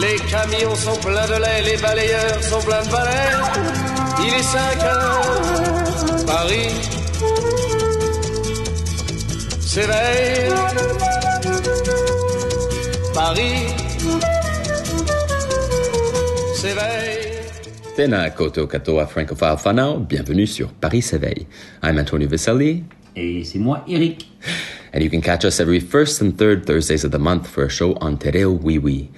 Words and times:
Les 0.00 0.16
camions 0.30 0.74
sont 0.74 0.96
pleins 1.00 1.26
de 1.26 1.40
lait, 1.40 1.62
les 1.70 1.76
balayeurs 1.80 2.42
sont 2.42 2.60
pleins 2.60 2.82
de 2.84 2.90
balais. 2.90 3.32
Il 4.20 4.34
est 4.34 4.42
5 4.42 4.82
heures, 4.84 6.24
Paris 6.26 6.70
s'éveille. 9.60 10.52
Paris 13.14 13.66
s'éveille. 16.54 17.22
Tēnā 17.96 18.26
koutou 18.36 18.66
katoa 18.68 19.06
francophile 19.08 19.56
whanau, 19.64 19.98
bienvenue 20.04 20.46
sur 20.46 20.68
Paris 20.68 21.00
s'éveille. 21.00 21.46
I'm 21.82 21.98
Antonio 21.98 22.28
Viselli, 22.28 22.84
Et 23.16 23.42
c'est 23.44 23.58
moi, 23.58 23.82
Eric. 23.88 24.28
and 24.92 25.02
you 25.02 25.08
can 25.08 25.22
catch 25.22 25.46
us 25.46 25.60
every 25.60 25.80
first 25.80 26.20
and 26.20 26.32
third 26.36 26.66
Thursdays 26.66 27.04
of 27.04 27.10
the 27.10 27.18
month 27.18 27.46
for 27.46 27.64
a 27.64 27.70
show 27.70 27.96
on 28.02 28.18
Te 28.18 28.30
Reo 28.30 28.50
Oui 28.62 28.76
Oui. 28.76 29.08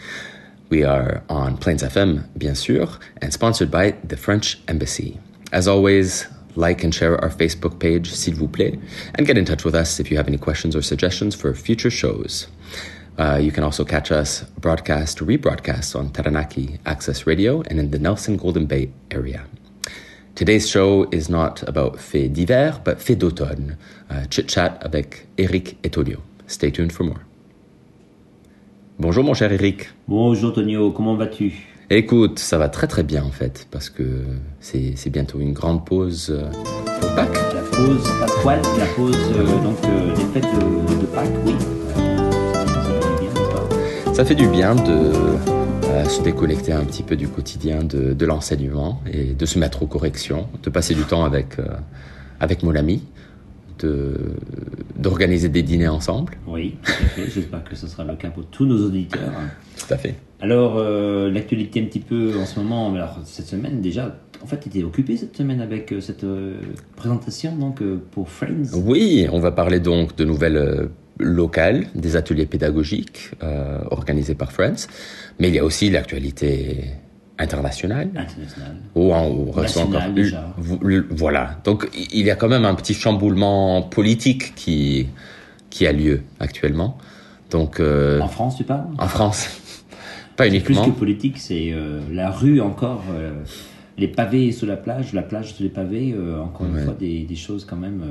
We 0.71 0.85
are 0.85 1.23
on 1.31 1.57
Plains 1.57 1.83
FM, 1.83 2.29
bien 2.37 2.55
sûr, 2.55 2.99
and 3.23 3.33
sponsored 3.33 3.71
by 3.71 3.93
the 4.05 4.19
French 4.19 4.59
Embassy. 4.69 5.19
As 5.51 5.67
always, 5.67 6.27
like 6.57 6.85
and 6.85 6.95
share 6.95 7.19
our 7.23 7.31
Facebook 7.31 7.79
page, 7.79 8.13
s'il 8.13 8.35
vous 8.35 8.49
plaît, 8.49 8.79
and 9.15 9.27
get 9.27 9.39
in 9.39 9.47
touch 9.47 9.65
with 9.65 9.75
us 9.75 9.99
if 9.99 10.11
you 10.11 10.19
have 10.19 10.29
any 10.29 10.37
questions 10.37 10.77
or 10.77 10.83
suggestions 10.83 11.35
for 11.35 11.55
future 11.55 11.91
shows. 11.91 12.49
Uh, 13.19 13.39
you 13.41 13.51
can 13.51 13.65
also 13.65 13.83
catch 13.83 14.13
us 14.13 14.43
broadcast, 14.61 15.19
rebroadcast 15.19 15.97
on 15.99 16.11
Taranaki 16.11 16.79
Access 16.85 17.27
Radio 17.27 17.63
and 17.63 17.81
in 17.81 17.91
the 17.91 17.99
Nelson 17.99 18.37
Golden 18.37 18.67
Bay 18.67 18.91
area. 19.11 19.47
Today's 20.35 20.69
show 20.69 21.09
is 21.11 21.31
not 21.31 21.67
about 21.67 21.99
faits 21.99 22.35
d'hiver, 22.35 22.79
but 22.85 23.01
faits 23.01 23.19
d'automne. 23.19 23.77
Uh, 24.11 24.27
chit 24.27 24.49
chat 24.49 24.79
avec 24.85 25.27
Eric 25.39 25.79
et 25.83 25.91
Tonio. 25.91 26.23
Stay 26.47 26.71
tuned 26.71 26.93
for 26.93 27.05
more. 27.05 27.28
Bonjour 29.01 29.23
mon 29.23 29.33
cher 29.33 29.53
Eric. 29.53 29.91
Bonjour 30.09 30.53
Tonio, 30.53 30.91
comment 30.91 31.15
vas-tu? 31.15 31.53
Écoute, 31.89 32.41
ça 32.41 32.59
va 32.59 32.69
très 32.69 32.89
très 32.89 33.05
bien 33.05 33.23
en 33.23 33.31
fait, 33.31 33.69
parce 33.71 33.91
que 33.91 34.25
c'est 34.59 35.09
bientôt 35.11 35.39
une 35.39 35.53
grande 35.53 35.87
pause 35.87 36.37
euh, 36.37 36.51
pour 37.01 37.15
Pâques. 37.15 37.39
La 37.55 37.61
pause 37.61 38.03
pasquale, 38.19 38.61
la 38.77 38.87
pause 38.97 39.17
euh, 39.37 39.63
donc 39.63 39.77
euh, 39.85 40.15
des 40.17 40.25
fêtes 40.33 40.43
de, 40.53 41.01
de 41.01 41.07
Pâques, 41.07 41.29
oui. 41.47 41.55
Ça 44.15 44.25
fait 44.25 44.35
du 44.35 44.49
bien, 44.49 44.75
de 44.75 44.91
euh, 44.91 46.05
se 46.07 46.21
déconnecter 46.21 46.73
un 46.73 46.83
petit 46.83 47.05
peu 47.05 47.15
du 47.15 47.29
quotidien 47.29 47.85
de, 47.85 48.15
de 48.15 48.27
l'enseignement 48.27 49.01
et 49.13 49.33
de 49.33 49.47
se 49.47 49.61
mettre 49.61 49.85
aux 49.85 49.87
corrections, 49.87 50.49
de 50.65 50.71
passer 50.71 50.97
du 50.97 51.03
temps 51.03 51.25
avec, 51.25 51.57
avec 52.41 52.65
mon 52.65 52.75
ami, 52.75 53.05
de- 53.79 54.15
d'organiser 54.99 55.49
des 55.49 55.63
dîners 55.63 55.89
ensemble. 55.89 56.35
Oui, 56.47 56.77
tout 56.85 56.91
à 56.91 57.07
fait. 57.09 57.31
J'espère 57.31 57.65
que 57.65 57.77
ce 57.77 57.87
sera 57.87 58.05
le 58.05 58.17
cas 58.17 58.31
pour 58.31 58.45
tous 58.47 58.67
nos 58.67 58.87
auditeurs. 58.87 59.33
Tout 59.77 59.95
à 59.95 59.97
fait. 59.97 60.15
Alors, 60.41 60.75
euh, 60.77 61.31
l'actualité 61.31 61.81
un 61.81 61.85
petit 61.87 62.01
peu 62.01 62.33
en 62.41 62.47
ce 62.47 62.59
moment, 62.61 62.93
alors 62.95 63.19
cette 63.25 63.47
semaine 63.47 63.81
déjà, 63.81 64.17
en 64.43 64.47
fait, 64.47 64.61
tu 64.61 64.69
étais 64.69 64.83
occupé 64.85 65.17
cette 65.17 65.37
semaine 65.37 65.61
avec 65.61 65.93
euh, 65.93 66.01
cette 66.01 66.25
euh, 66.25 66.55
présentation 66.97 67.57
donc 67.57 67.83
pour 68.13 68.29
Friends. 68.29 68.73
Oui, 68.75 69.27
on 69.33 69.41
va 69.41 69.51
parler 69.51 69.81
donc 69.81 70.15
de 70.17 70.25
nouvelles 70.25 70.89
locales, 71.19 71.87
des 71.97 72.15
ateliers 72.15 72.47
pédagogiques 72.47 73.33
organisés 73.91 74.37
par 74.37 74.53
Friends, 74.53 74.87
mais 75.41 75.49
il 75.49 75.55
y 75.55 75.59
a 75.59 75.65
aussi 75.65 75.91
l'actualité 75.91 76.85
internationale. 77.39 78.09
International. 78.17 78.75
où 78.95 79.13
on 79.15 79.51
reçoit 79.51 79.83
encore 79.83 80.11
déjà. 80.15 80.55
Voilà. 81.11 81.59
Donc 81.65 81.89
il 81.95 82.25
y 82.25 82.31
a 82.31 82.37
quand 82.37 82.49
même 82.49 82.65
un 82.65 82.75
petit 82.75 82.95
chamboulement 82.95 83.83
politique 83.83 84.55
qui, 84.55 85.09
qui 85.71 85.87
a 85.87 85.93
lieu 85.93 86.23
actuellement. 86.41 86.99
Donc 87.51 87.81
euh, 87.81 88.21
En 88.21 88.29
France, 88.29 88.57
tu 88.57 88.65
parles? 88.65 88.87
en 88.99 89.09
France, 89.09 89.49
pas 90.37 90.45
C'est 90.45 90.51
Plus 90.61 90.75
uniquement. 90.75 90.85
que 90.93 90.99
politique, 90.99 91.39
c'est 91.39 91.71
euh, 91.73 92.01
la 92.13 92.31
rue 92.31 92.61
encore, 92.61 93.05
euh, 93.11 93.33
les 93.97 94.09
pavés 94.09 94.53
sous 94.53 94.67
la 94.67 94.77
plage, 94.77 95.13
la 95.15 95.23
plage 95.23 95.55
sous 95.55 95.63
les 95.63 95.69
pavés, 95.71 96.15
encore 96.43 96.67
Ouais. 96.67 96.79
une 96.81 96.85
fois 96.85 96.95
des, 96.99 97.23
des 97.23 97.37
choses 97.37 97.65
quand 97.65 97.77
même. 97.77 98.03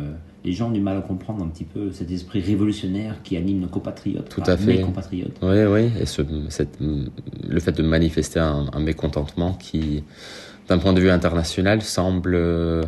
Les 0.46 0.54
gens 0.54 0.68
ont 0.70 0.72
du 0.72 0.80
mal 0.80 0.98
à 0.98 1.02
comprendre 1.02 1.44
un 1.44 1.48
petit 1.48 1.64
peu 1.66 1.92
cet 1.92 2.10
esprit 2.12 2.40
révolutionnaire 2.42 3.22
qui 3.24 3.36
anime 3.38 3.60
nos 3.60 3.68
compatriotes. 3.68 4.30
Tout 4.30 4.44
à 4.46 4.56
fait. 4.56 4.66
Mes 4.78 4.82
compatriotes. 4.82 5.36
Oui, 5.42 5.64
oui. 5.66 5.92
Et 6.00 6.06
ce, 6.06 6.22
cette- 6.50 6.78
le 6.80 7.60
fait 7.60 7.74
de 7.74 7.84
manifester 7.84 8.40
un, 8.40 8.68
un 8.72 8.80
mécontentement 8.80 9.54
qui, 9.54 10.04
d'un 10.70 10.78
point 10.78 10.94
de 10.94 11.02
vue 11.02 11.10
international, 11.10 11.82
semble 11.82 12.36
euh, 12.36 12.84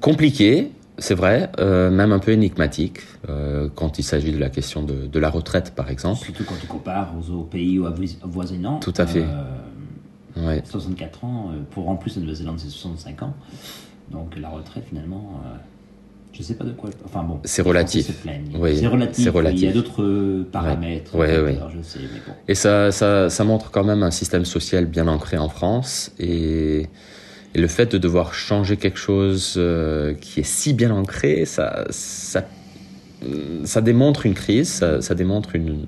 compliqué. 0.00 0.70
C'est 1.00 1.14
vrai, 1.14 1.48
euh, 1.60 1.90
même 1.92 2.10
un 2.10 2.18
peu 2.18 2.32
énigmatique, 2.32 3.00
euh, 3.28 3.68
quand 3.72 4.00
il 4.00 4.02
s'agit 4.02 4.32
de 4.32 4.38
la 4.38 4.50
question 4.50 4.82
de, 4.82 5.06
de 5.06 5.18
la 5.20 5.30
retraite, 5.30 5.72
par 5.76 5.90
exemple. 5.90 6.18
Surtout 6.24 6.42
quand 6.44 6.56
tu 6.60 6.66
compares 6.66 7.14
aux, 7.16 7.32
aux 7.34 7.44
pays 7.44 7.78
avois- 7.78 8.18
avoisinants. 8.24 8.80
Tout 8.80 8.94
à 8.96 9.06
fait. 9.06 9.22
Euh, 9.22 9.44
Ouais. 10.36 10.62
64 10.64 11.24
ans, 11.24 11.50
pour 11.72 11.88
en 11.88 11.96
plus 11.96 12.14
la 12.14 12.20
Nouvelle-Zélande 12.20 12.60
c'est 12.60 12.68
65 12.68 13.22
ans. 13.24 13.34
Donc 14.12 14.38
la 14.38 14.48
retraite 14.50 14.84
finalement, 14.88 15.40
je 16.32 16.42
sais 16.42 16.54
pas 16.54 16.64
de 16.64 16.72
quoi. 16.72 16.90
Enfin 17.04 17.22
bon. 17.22 17.40
C'est 17.44 17.62
relatif. 17.62 18.10
Oui, 18.54 18.78
c'est 18.78 18.86
relatif. 18.86 19.28
Il 19.52 19.60
y 19.60 19.66
a 19.66 19.72
d'autres 19.72 20.02
euh, 20.02 20.46
paramètres. 20.50 21.14
Ouais, 21.14 21.40
ouais. 21.40 21.58
Je 21.76 21.82
sais, 21.82 21.98
mais 22.00 22.20
bon. 22.26 22.32
Et 22.46 22.54
ça, 22.54 22.92
ça, 22.92 23.28
ça 23.28 23.44
montre 23.44 23.70
quand 23.70 23.84
même 23.84 24.02
un 24.02 24.10
système 24.10 24.44
social 24.44 24.86
bien 24.86 25.08
ancré 25.08 25.36
en 25.38 25.48
France. 25.48 26.12
Et, 26.18 26.86
et 27.54 27.58
le 27.58 27.66
fait 27.66 27.90
de 27.90 27.98
devoir 27.98 28.34
changer 28.34 28.76
quelque 28.76 28.98
chose 28.98 29.54
euh, 29.56 30.14
qui 30.14 30.40
est 30.40 30.46
si 30.46 30.74
bien 30.74 30.90
ancré, 30.90 31.44
ça, 31.44 31.86
ça, 31.90 32.44
ça 33.64 33.80
démontre 33.80 34.26
une 34.26 34.34
crise, 34.34 34.68
ça, 34.68 35.00
ça 35.02 35.14
démontre 35.14 35.56
une, 35.56 35.86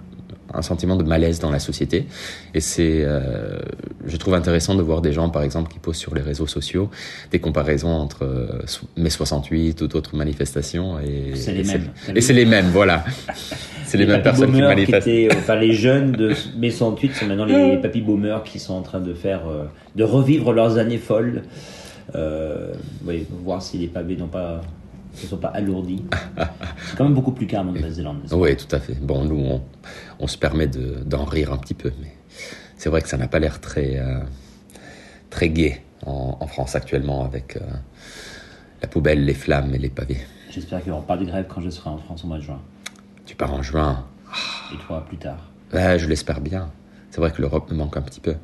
un 0.52 0.62
sentiment 0.62 0.96
de 0.96 1.04
malaise 1.04 1.38
dans 1.38 1.50
la 1.50 1.58
société. 1.58 2.06
Et 2.54 2.60
c'est, 2.60 3.02
euh, 3.04 3.58
je 4.06 4.16
trouve 4.16 4.34
intéressant 4.34 4.74
de 4.74 4.82
voir 4.82 5.00
des 5.00 5.12
gens, 5.12 5.28
par 5.30 5.42
exemple, 5.42 5.72
qui 5.72 5.78
posent 5.78 5.96
sur 5.96 6.14
les 6.14 6.22
réseaux 6.22 6.46
sociaux 6.46 6.90
des 7.30 7.38
comparaisons 7.38 7.92
entre 7.92 8.24
euh, 8.24 8.62
mai 8.96 9.10
68 9.10 9.80
ou 9.82 9.86
d'autres 9.86 10.16
manifestations. 10.16 10.98
Et 11.00 11.36
C'est 11.36 11.52
les 11.52 11.64
mêmes. 11.64 11.88
Et 12.14 12.20
c'est 12.20 12.32
les 12.32 12.44
mêmes, 12.44 12.70
voilà. 12.72 13.04
C'est 13.90 13.98
les, 13.98 14.06
mêmes 14.06 14.22
personnes 14.22 14.52
qui 14.52 14.60
manifestent. 14.60 15.08
étaient, 15.08 15.34
euh, 15.34 15.38
enfin, 15.38 15.56
les 15.56 15.72
jeunes 15.72 16.12
de 16.12 16.32
mai 16.56 16.70
68 16.70 17.12
sont 17.12 17.26
maintenant 17.26 17.44
les 17.44 17.76
papy 17.82 18.00
boomers 18.00 18.44
qui 18.44 18.60
sont 18.60 18.74
en 18.74 18.82
train 18.82 19.00
de 19.00 19.12
faire, 19.14 19.48
euh, 19.48 19.64
de 19.96 20.04
revivre 20.04 20.52
leurs 20.52 20.78
années 20.78 20.98
folles. 20.98 21.42
Euh, 22.14 22.72
oui, 23.04 23.26
voir 23.42 23.60
si 23.60 23.78
les 23.78 23.88
pavés 23.88 24.14
n'ont 24.14 24.28
pas, 24.28 24.60
ne 25.22 25.28
sont 25.28 25.37
pas 25.38 25.48
alourdis. 25.48 26.04
C'est 26.88 26.97
quand 26.97 27.04
même 27.04 27.15
beaucoup 27.15 27.32
plus 27.32 27.47
calme 27.47 27.69
en 27.69 27.72
Nouvelle-Zélande. 27.72 28.19
Oui, 28.32 28.56
tout 28.56 28.75
à 28.75 28.81
fait. 28.81 28.94
Bon, 28.94 29.25
nous, 29.25 29.37
on, 29.38 29.62
on 30.19 30.26
se 30.26 30.38
permet 30.38 30.66
de- 30.66 31.03
d'en 31.04 31.25
rire 31.25 31.53
un 31.53 31.56
petit 31.59 31.75
peu, 31.75 31.93
mais 32.00 32.12
c'est 32.76 32.88
vrai 32.88 33.03
que 33.03 33.09
ça 33.09 33.16
n'a 33.16 33.28
pas 33.28 33.38
l'air 33.38 33.60
très, 33.60 33.98
euh, 33.98 34.21
très 35.31 35.48
gai 35.50 35.82
en, 36.06 36.37
en 36.41 36.47
France 36.47 36.75
actuellement 36.76 37.25
avec 37.25 37.56
euh, 37.56 37.60
la 38.82 38.88
poubelle, 38.88 39.25
les 39.25 39.34
flammes 39.34 39.75
et 39.75 39.78
les 39.78 39.91
pavés. 39.91 40.19
J'espère 40.50 40.81
qu'il 40.82 40.91
n'y 40.93 40.97
aura 40.98 41.06
pas 41.06 41.16
de 41.16 41.25
grève 41.25 41.47
quand 41.48 41.60
je 41.60 41.71
serai 41.71 41.91
en 41.91 41.98
France 41.98 42.25
au 42.25 42.27
mois 42.28 42.38
de 42.38 42.42
juin. 42.42 42.60
Tu 43.27 43.37
pars 43.37 43.53
en 43.53 43.62
juin. 43.62 44.04
Et 44.75 44.77
toi, 44.87 45.04
plus 45.06 45.16
tard. 45.19 45.50
Ouais, 45.72 45.98
je 45.98 46.09
l'espère 46.09 46.41
bien. 46.41 46.71
C'est 47.10 47.21
vrai 47.21 47.31
que 47.32 47.41
l'Europe 47.42 47.71
me 47.71 47.77
manque 47.77 47.97
un 47.97 48.03
petit 48.03 48.21
peu. 48.21 48.34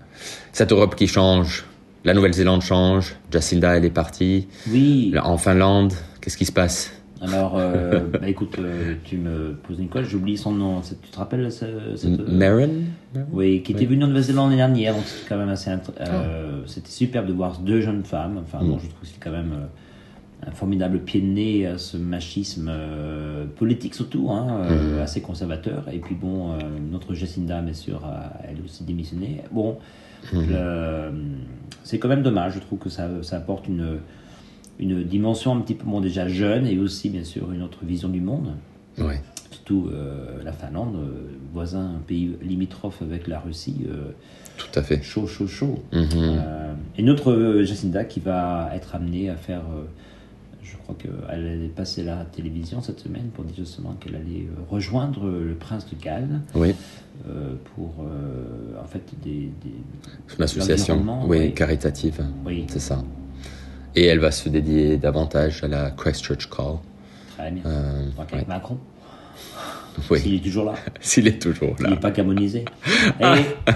Cette 0.52 0.72
Europe 0.72 0.94
qui 0.96 1.06
change. 1.06 1.64
La 2.06 2.14
Nouvelle-Zélande 2.14 2.62
change. 2.62 3.16
Jacinda, 3.32 3.76
elle 3.76 3.84
est 3.84 3.90
partie. 3.90 4.46
Oui. 4.70 5.10
Là, 5.12 5.26
En 5.26 5.36
Finlande, 5.38 5.92
qu'est-ce 6.20 6.36
qui 6.36 6.44
se 6.44 6.52
passe? 6.52 6.92
Alors, 7.20 7.54
euh, 7.56 8.06
bah, 8.20 8.28
écoute, 8.28 8.54
euh, 8.60 8.94
tu 9.02 9.16
me 9.16 9.54
poses 9.54 9.80
une 9.80 9.88
colle, 9.88 10.04
j'oublie 10.04 10.38
son 10.38 10.52
nom. 10.52 10.80
Tu 10.82 10.94
te 11.10 11.16
rappelles 11.18 11.50
ce- 11.50 11.96
cette... 11.96 12.20
M- 12.20 12.26
Maren 12.28 12.84
Oui, 13.32 13.60
qui 13.64 13.72
était 13.72 13.86
venue 13.86 14.04
en 14.04 14.06
Nouvelle-Zélande 14.06 14.50
l'année 14.50 14.56
dernière, 14.58 14.94
donc 14.94 15.02
c'était 15.04 15.28
quand 15.28 15.36
même 15.36 15.48
assez. 15.48 15.68
euh, 16.00 16.60
C'était 16.66 16.90
superbe 16.90 17.26
de 17.26 17.32
voir 17.32 17.58
deux 17.58 17.80
jeunes 17.80 18.04
femmes. 18.04 18.38
Enfin, 18.40 18.58
bon, 18.62 18.78
je 18.78 18.86
trouve 18.86 19.00
que 19.00 19.06
c'est 19.08 19.18
quand 19.18 19.32
même 19.32 19.52
euh, 19.54 20.46
un 20.48 20.52
formidable 20.52 21.00
pied 21.00 21.20
de 21.20 21.26
nez 21.26 21.66
à 21.66 21.76
ce 21.78 21.96
machisme 21.96 22.68
euh, 22.70 23.46
politique, 23.56 23.96
surtout, 23.96 24.28
hein, 24.30 24.60
euh, 24.70 25.02
assez 25.02 25.20
conservateur. 25.22 25.86
Et 25.92 25.98
puis, 25.98 26.14
bon, 26.14 26.52
euh, 26.52 26.58
notre 26.92 27.14
Jacinda, 27.14 27.60
bien 27.62 27.74
sûr, 27.74 28.04
a 28.04 28.32
elle 28.48 28.58
aussi 28.64 28.84
démissionné. 28.84 29.42
Bon, 29.50 29.78
le- 30.32 31.12
c'est 31.84 31.98
quand 31.98 32.08
même 32.08 32.22
dommage, 32.22 32.54
je 32.54 32.58
trouve 32.60 32.78
que 32.78 32.88
ça, 32.88 33.08
ça 33.22 33.36
apporte 33.36 33.68
une, 33.68 33.98
une 34.78 35.04
dimension 35.04 35.54
un 35.56 35.60
petit 35.60 35.74
peu, 35.74 35.84
bon, 35.86 36.00
déjà 36.00 36.26
jeune, 36.28 36.66
et 36.66 36.78
aussi, 36.78 37.10
bien 37.10 37.24
sûr, 37.24 37.52
une 37.52 37.62
autre 37.62 37.84
vision 37.84 38.08
du 38.08 38.20
monde 38.20 38.54
surtout 39.50 39.88
euh, 39.92 40.42
la 40.44 40.52
Finlande, 40.52 40.96
euh, 40.96 41.28
voisin, 41.52 41.96
un 41.96 42.02
pays 42.06 42.36
limitrophe 42.42 43.02
avec 43.02 43.26
la 43.28 43.38
Russie. 43.40 43.86
euh, 43.88 44.10
Tout 44.58 44.78
à 44.78 44.82
fait. 44.82 45.02
chaud, 45.02 45.26
chaud, 45.26 45.46
chaud. 45.46 45.82
Mhm. 45.92 46.06
Euh, 46.14 46.72
et 46.98 47.02
notre 47.02 47.30
euh, 47.32 47.64
Jacinda 47.64 48.04
qui 48.04 48.20
va 48.20 48.70
être 48.74 48.94
amenée 48.94 49.28
à 49.30 49.36
faire. 49.36 49.62
Je 50.70 50.76
crois 50.78 50.94
qu'elle 50.98 51.46
allait 51.46 51.68
passer 51.68 52.02
la 52.02 52.24
télévision 52.24 52.80
cette 52.82 53.00
semaine 53.00 53.28
pour 53.34 53.44
dire 53.44 53.54
justement 53.56 53.92
qu'elle 53.94 54.16
allait 54.16 54.46
euh, 54.48 54.62
rejoindre 54.70 55.28
le 55.28 55.54
prince 55.54 55.86
de 55.88 55.96
Galles 56.02 56.40
Oui, 56.54 56.74
euh, 57.28 57.54
pour 57.74 57.94
euh, 58.00 58.80
en 58.82 58.86
fait 58.86 59.02
des. 59.22 59.50
des- 59.62 60.34
une 60.36 60.42
association 60.44 61.02
oui, 61.26 61.38
oui. 61.38 61.54
caritative. 61.54 62.24
Oui. 62.44 62.64
C'est 62.68 62.80
ça. 62.80 63.02
Et 63.94 64.04
elle 64.06 64.18
va 64.18 64.30
se 64.30 64.48
dédier 64.48 64.96
davantage 64.98 65.62
à 65.64 65.68
la 65.68 65.90
Christchurch 65.90 66.48
Call. 66.50 66.76
Très 67.36 67.50
bien. 67.50 67.62
Euh, 67.66 68.06
Donc 68.16 68.32
avec 68.32 68.34
ouais. 68.34 68.44
Macron, 68.54 68.78
Oui, 70.10 70.18
s'il 70.20 70.34
est 70.34 70.38
toujours 70.44 70.64
là. 70.64 70.74
s'il 71.00 71.26
est 71.26 71.40
toujours 71.40 71.74
Il 71.78 71.84
là. 71.84 71.90
n'est 71.90 71.96
pas 71.96 72.10
gamonisé. 72.10 72.64
Et 73.20 73.24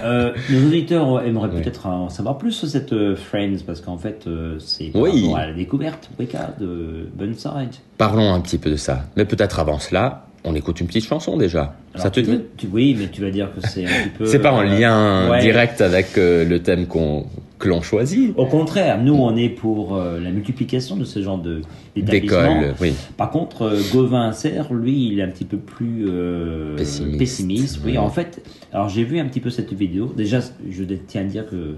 euh, 0.03 0.31
nos 0.49 0.67
auditeurs 0.67 1.25
aimeraient 1.25 1.49
peut-être 1.49 1.85
en 1.87 2.09
savoir 2.09 2.37
plus 2.37 2.51
sur 2.51 2.67
cette 2.67 2.93
euh, 2.93 3.15
Friends, 3.15 3.57
parce 3.65 3.81
qu'en 3.81 3.97
fait, 3.97 4.23
euh, 4.27 4.57
c'est 4.59 4.85
par 4.85 5.01
Oui. 5.03 5.21
rapport 5.23 5.37
à 5.37 5.47
la 5.47 5.53
découverte, 5.53 6.09
Wicca, 6.19 6.53
de 6.59 7.07
Burnside. 7.15 7.75
Parlons 7.97 8.33
un 8.33 8.39
petit 8.41 8.57
peu 8.57 8.69
de 8.69 8.75
ça. 8.77 9.05
Mais 9.17 9.25
peut-être 9.25 9.59
avant 9.59 9.79
cela, 9.79 10.25
on 10.43 10.55
écoute 10.55 10.79
une 10.81 10.87
petite 10.87 11.05
chanson 11.05 11.37
déjà. 11.37 11.75
Alors, 11.93 12.03
ça 12.03 12.09
te 12.09 12.19
dit 12.19 12.39
tu- 12.57 12.67
Oui, 12.71 12.95
mais 12.99 13.07
tu 13.09 13.21
vas 13.21 13.29
dire 13.31 13.49
que 13.53 13.67
c'est 13.67 13.85
un 13.85 13.87
petit 13.89 14.09
peu. 14.17 14.25
C'est 14.25 14.39
pas 14.39 14.51
en 14.51 14.61
lien 14.63 15.29
ouais. 15.29 15.41
direct 15.41 15.81
avec 15.81 16.15
le 16.15 16.57
thème 16.59 16.87
qu'on 16.87 17.25
que 17.61 17.69
l'on 17.69 17.81
choisit. 17.81 18.33
Au 18.37 18.45
contraire, 18.45 19.01
nous, 19.01 19.13
on 19.13 19.35
est 19.37 19.49
pour 19.49 19.95
euh, 19.95 20.19
la 20.19 20.31
multiplication 20.31 20.97
de 20.97 21.05
ce 21.05 21.21
genre 21.21 21.37
de 21.37 21.61
d'établissements. 21.95 22.59
D'école, 22.61 22.75
oui. 22.81 22.93
Par 23.15 23.31
contre, 23.31 23.61
euh, 23.63 23.79
Gauvin 23.93 24.31
Serre, 24.33 24.73
lui, 24.73 25.07
il 25.07 25.19
est 25.19 25.23
un 25.23 25.29
petit 25.29 25.45
peu 25.45 25.57
plus 25.57 26.05
euh, 26.07 26.75
Pessimiste. 26.75 27.79
Oui, 27.85 27.91
Ouais. 27.93 27.97
en 27.97 28.09
fait, 28.09 28.43
alors 28.73 28.89
j'ai 28.89 29.03
vu 29.03 29.19
un 29.19 29.25
petit 29.25 29.39
peu 29.39 29.49
cette 29.49 29.71
vidéo. 29.73 30.11
Déjà, 30.17 30.39
je 30.69 30.83
tiens 31.07 31.21
à 31.21 31.25
dire 31.25 31.47
que 31.49 31.75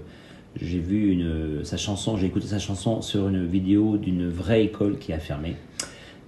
j'ai 0.61 0.79
vu 0.79 1.11
une, 1.11 1.63
sa 1.63 1.77
chanson, 1.77 2.15
j'ai 2.17 2.27
écouté 2.27 2.47
sa 2.47 2.59
chanson 2.59 3.01
sur 3.01 3.27
une 3.27 3.45
vidéo 3.45 3.97
d'une 3.97 4.27
vraie 4.29 4.63
école 4.63 4.97
qui 4.99 5.11
a 5.13 5.19
fermé. 5.19 5.55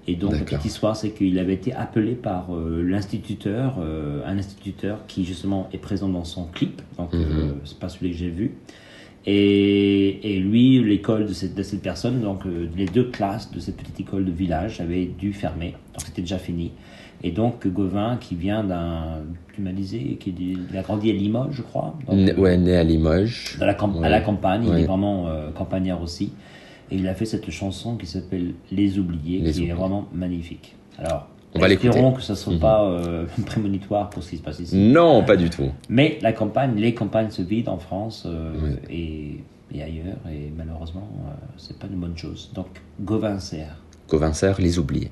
Et 0.07 0.16
donc, 0.16 0.34
la 0.34 0.40
petite 0.40 0.66
histoire, 0.66 0.96
c'est 0.96 1.10
qu'il 1.12 1.40
avait 1.40 1.56
été 1.56 1.74
appelé 1.74 2.12
par 2.13 2.48
euh, 2.54 2.84
l'instituteur, 2.84 3.78
euh, 3.80 4.22
un 4.28 4.38
instituteur 4.38 5.00
qui 5.07 5.25
justement 5.25 5.68
est 5.74 5.80
présent 5.80 6.10
dans 6.10 6.24
son 6.24 6.44
clip. 6.46 6.81
Donc, 7.00 7.12
Mhm. 7.13 7.22
euh, 7.22 7.52
c'est 7.63 7.80
pas 7.80 7.90
celui 7.90 8.12
que 8.12 8.18
j'ai 8.18 8.30
vu. 8.30 8.52
Et, 9.27 10.36
et 10.36 10.39
lui, 10.39 10.83
l'école 10.83 11.25
de 11.25 11.33
cette, 11.33 11.56
de 11.56 11.63
cette 11.63 11.81
personne, 11.81 12.22
donc 12.22 12.45
euh, 12.45 12.68
les 12.77 12.86
deux 12.86 13.06
classes 13.06 13.51
de 13.51 13.60
cette 13.60 13.77
petite 13.77 14.00
école 14.00 14.24
de 14.25 14.31
village 14.31 14.80
avaient 14.81 15.06
dû 15.06 15.33
fermer. 15.33 15.72
Donc 15.94 16.01
c'était 16.06 16.22
déjà 16.22 16.38
fini. 16.38 16.72
Et 17.24 17.31
donc 17.31 17.66
Gauvin, 17.68 18.18
qui 18.18 18.36
vient 18.36 18.63
d'un, 18.63 19.24
tu 19.54 19.62
m'as 19.62 19.72
dit, 19.72 20.18
qui 20.19 20.33
il 20.38 20.77
a 20.77 20.81
grandi 20.83 21.10
à 21.10 21.13
Limoges, 21.13 21.56
je 21.56 21.62
crois. 21.63 21.98
Donc, 22.07 22.18
Né- 22.18 22.36
ouais, 22.36 22.56
né 22.57 22.75
à 22.75 22.83
Limoges. 22.83 23.57
dans 23.60 23.66
la 23.66 23.74
camp- 23.74 23.95
Ouais. 23.95 24.06
à 24.06 24.10
la 24.10 24.22
campagne, 24.22 24.66
il 24.68 24.77
est 24.80 24.86
vraiment 24.86 25.28
euh, 25.28 25.50
campagnard 25.51 26.01
aussi. 26.04 26.31
Et 26.92 26.98
il 26.98 27.07
a 27.07 27.16
fait 27.16 27.25
cette 27.25 27.50
chanson 27.50 27.95
qui 27.98 28.06
s'appelle 28.06 28.54
Les 28.71 29.00
Oubliés, 29.00 29.39
Les 29.39 29.51
qui 29.54 29.57
Oubliés. 29.60 29.71
est 29.71 29.74
vraiment 29.74 30.07
magnifique. 30.13 30.75
Alors, 31.00 31.28
On 31.56 31.60
va 31.60 31.68
l'écouter. 31.68 32.02
que 32.16 32.22
ça 32.22 32.34
ne 32.34 32.38
soit 32.38 32.54
Mhm. 32.54 32.60
pas 32.60 32.84
euh, 32.84 33.25
prémonitoire 33.46 34.10
pour 34.10 34.22
ce 34.24 34.31
qui 34.31 34.38
se 34.38 34.42
passe 34.44 34.60
ici. 34.60 34.75
Non, 34.75 35.24
pas 35.24 35.38
du 35.38 35.50
tout. 35.50 35.72
Mais 35.90 36.19
la 36.22 36.34
campagne, 36.34 36.75
les 36.75 36.94
campagnes 36.94 37.30
se 37.31 37.42
vident 37.42 37.74
en 37.74 37.78
France 37.80 38.24
euh, 38.25 38.52
Oui. 38.62 39.42
et, 39.72 39.78
et 39.78 39.81
ailleurs, 39.84 40.18
et 40.30 40.52
malheureusement, 40.56 41.07
euh, 41.28 41.31
c'est 41.57 41.78
pas 41.80 41.88
une 41.88 42.00
bonne 42.00 42.18
chose. 42.18 42.52
Donc, 42.54 42.68
Gauvin 43.02 43.40
Serre. 43.40 43.78
Covinceur, 44.07 44.60
les 44.60 44.78
oubliés. 44.78 45.12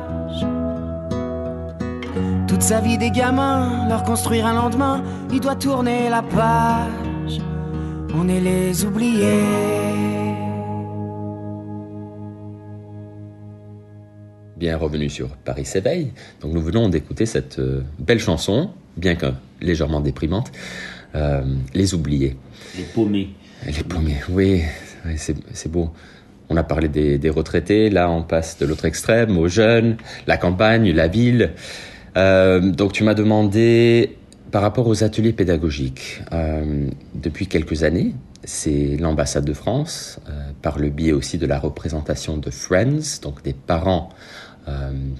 Toute 2.61 2.69
sa 2.69 2.79
vie 2.79 2.99
des 2.99 3.09
gamins, 3.09 3.87
leur 3.89 4.03
construire 4.03 4.45
un 4.45 4.53
lendemain, 4.53 5.03
il 5.33 5.39
doit 5.39 5.55
tourner 5.55 6.09
la 6.09 6.21
page. 6.21 7.41
On 8.13 8.27
est 8.29 8.39
les 8.39 8.85
oubliés. 8.85 9.41
Bien 14.57 14.77
revenu 14.77 15.09
sur 15.09 15.29
Paris 15.37 15.65
s'éveille. 15.65 16.11
Donc 16.41 16.53
nous 16.53 16.61
venons 16.61 16.87
d'écouter 16.87 17.25
cette 17.25 17.57
euh, 17.57 17.81
belle 17.97 18.19
chanson, 18.19 18.69
bien 18.95 19.15
que 19.15 19.33
légèrement 19.59 19.99
déprimante, 19.99 20.51
euh, 21.15 21.41
Les 21.73 21.95
oubliés. 21.95 22.37
Les 22.77 22.83
paumés. 22.83 23.29
Les 23.65 23.83
paumés, 23.83 24.21
oui, 24.29 24.61
oui 25.07 25.15
c'est 25.17 25.71
beau. 25.71 25.89
On 26.49 26.57
a 26.57 26.63
parlé 26.63 26.89
des, 26.89 27.17
des, 27.17 27.29
retraités, 27.31 27.89
là 27.89 28.11
on 28.11 28.21
passe 28.21 28.59
de 28.59 28.67
l'autre 28.67 28.85
extrême 28.85 29.35
aux 29.39 29.47
jeunes, 29.47 29.97
la 30.27 30.37
campagne, 30.37 30.91
la 30.91 31.07
ville. 31.07 31.53
Euh, 32.17 32.59
donc 32.59 32.93
tu 32.93 33.03
m'as 33.03 33.13
demandé 33.13 34.17
par 34.51 34.61
rapport 34.61 34.87
aux 34.87 35.03
ateliers 35.03 35.33
pédagogiques. 35.33 36.21
Euh, 36.33 36.89
depuis 37.15 37.47
quelques 37.47 37.83
années, 37.83 38.13
c'est 38.43 38.97
l'ambassade 38.97 39.45
de 39.45 39.53
France, 39.53 40.19
euh, 40.29 40.51
par 40.61 40.79
le 40.79 40.89
biais 40.89 41.13
aussi 41.13 41.37
de 41.37 41.45
la 41.45 41.59
représentation 41.59 42.37
de 42.37 42.49
Friends, 42.49 43.21
donc 43.21 43.43
des 43.43 43.53
parents 43.53 44.09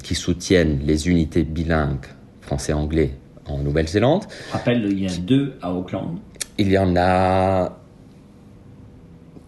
qui 0.04 0.14
soutiennent 0.14 0.82
les 0.86 1.10
unités 1.10 1.44
bilingues 1.44 2.06
français-anglais 2.42 3.16
en 3.48 3.58
Nouvelle-Zélande. 3.58 4.26
Rappelle, 4.52 4.86
il 4.90 5.00
y 5.00 5.08
en 5.08 5.12
a 5.12 5.18
deux 5.18 5.54
à 5.62 5.74
Auckland. 5.74 6.20
Il 6.60 6.72
y 6.72 6.78
en 6.78 6.96
a 6.96 7.76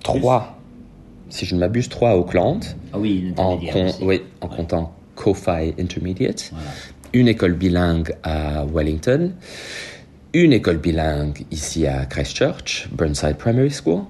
trois, 0.02 0.58
si 1.30 1.46
je 1.46 1.54
ne 1.54 1.60
m'abuse, 1.60 1.90
trois 1.90 2.10
à 2.10 2.16
Auckland. 2.16 2.66
Ah 2.92 2.98
oui, 3.00 3.34
en, 3.38 3.60
oui, 4.02 4.22
en 4.42 4.48
comptant 4.48 4.96
Ko-Fi 5.16 5.74
Intermediate. 5.80 6.52
Une 7.14 7.28
école 7.28 7.54
bilingue 7.54 8.16
à 8.24 8.66
Wellington. 8.66 9.34
Une 10.34 10.52
école 10.52 10.78
bilingue 10.78 11.46
ici 11.52 11.86
à 11.86 12.06
Christchurch, 12.06 12.90
Burnside 12.92 13.38
Primary 13.38 13.72
School. 13.72 14.02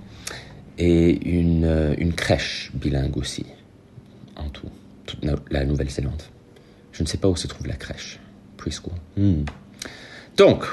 Et 0.78 1.28
une, 1.28 1.66
euh, 1.66 1.94
une 1.98 2.14
crèche 2.14 2.72
bilingue 2.74 3.16
aussi, 3.18 3.46
en 4.36 4.50
tout 4.50 4.68
la 5.50 5.66
Nouvelle-Zélande. 5.66 6.22
Je 6.92 7.04
ne 7.04 7.08
sais 7.08 7.18
pas 7.18 7.28
où 7.28 7.36
se 7.36 7.48
trouve 7.48 7.68
la 7.68 7.76
crèche, 7.76 8.20
preschool. 8.58 8.94
Hmm. 9.18 9.44
Donc, 10.38 10.66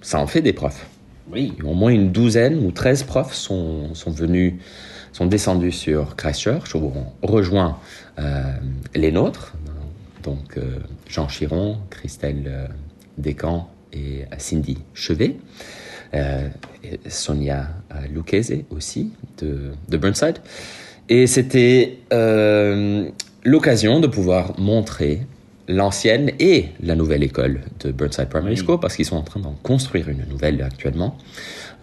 ça 0.00 0.20
en 0.20 0.26
fait 0.26 0.42
des 0.42 0.52
profs. 0.52 0.86
Oui. 1.32 1.52
Au 1.64 1.74
moins 1.74 1.90
une 1.90 2.10
douzaine 2.10 2.64
ou 2.64 2.72
treize 2.72 3.04
profs 3.04 3.34
sont, 3.34 3.94
sont 3.94 4.10
venus, 4.10 4.54
sont 5.12 5.26
descendus 5.26 5.72
sur 5.72 6.16
Christchurch 6.16 6.74
ont 6.74 7.06
rejoint 7.22 7.78
euh, 8.18 8.52
les 8.94 9.12
nôtres. 9.12 9.54
Donc, 10.22 10.56
euh, 10.56 10.78
Jean 11.08 11.28
Chiron, 11.28 11.78
Christelle 11.90 12.44
euh, 12.46 12.66
Descamps 13.18 13.70
et 13.92 14.24
Cindy 14.38 14.78
Chevet. 14.94 15.36
Sonia 17.08 17.68
Lucchese 18.12 18.64
aussi 18.70 19.12
de, 19.38 19.70
de 19.88 19.96
Burnside. 19.96 20.38
Et 21.08 21.28
c'était 21.28 21.98
l'occasion 23.44 24.00
de 24.00 24.06
pouvoir 24.08 24.58
montrer 24.58 25.20
l'ancienne 25.70 26.32
et 26.38 26.66
la 26.82 26.96
nouvelle 26.96 27.22
école 27.22 27.60
de 27.84 27.92
Burnside 27.92 28.28
Primary 28.28 28.56
School 28.56 28.80
parce 28.80 28.96
qu'ils 28.96 29.06
sont 29.06 29.16
en 29.16 29.22
train 29.22 29.40
d'en 29.40 29.54
construire 29.62 30.08
une 30.08 30.24
nouvelle 30.28 30.60
actuellement 30.62 31.16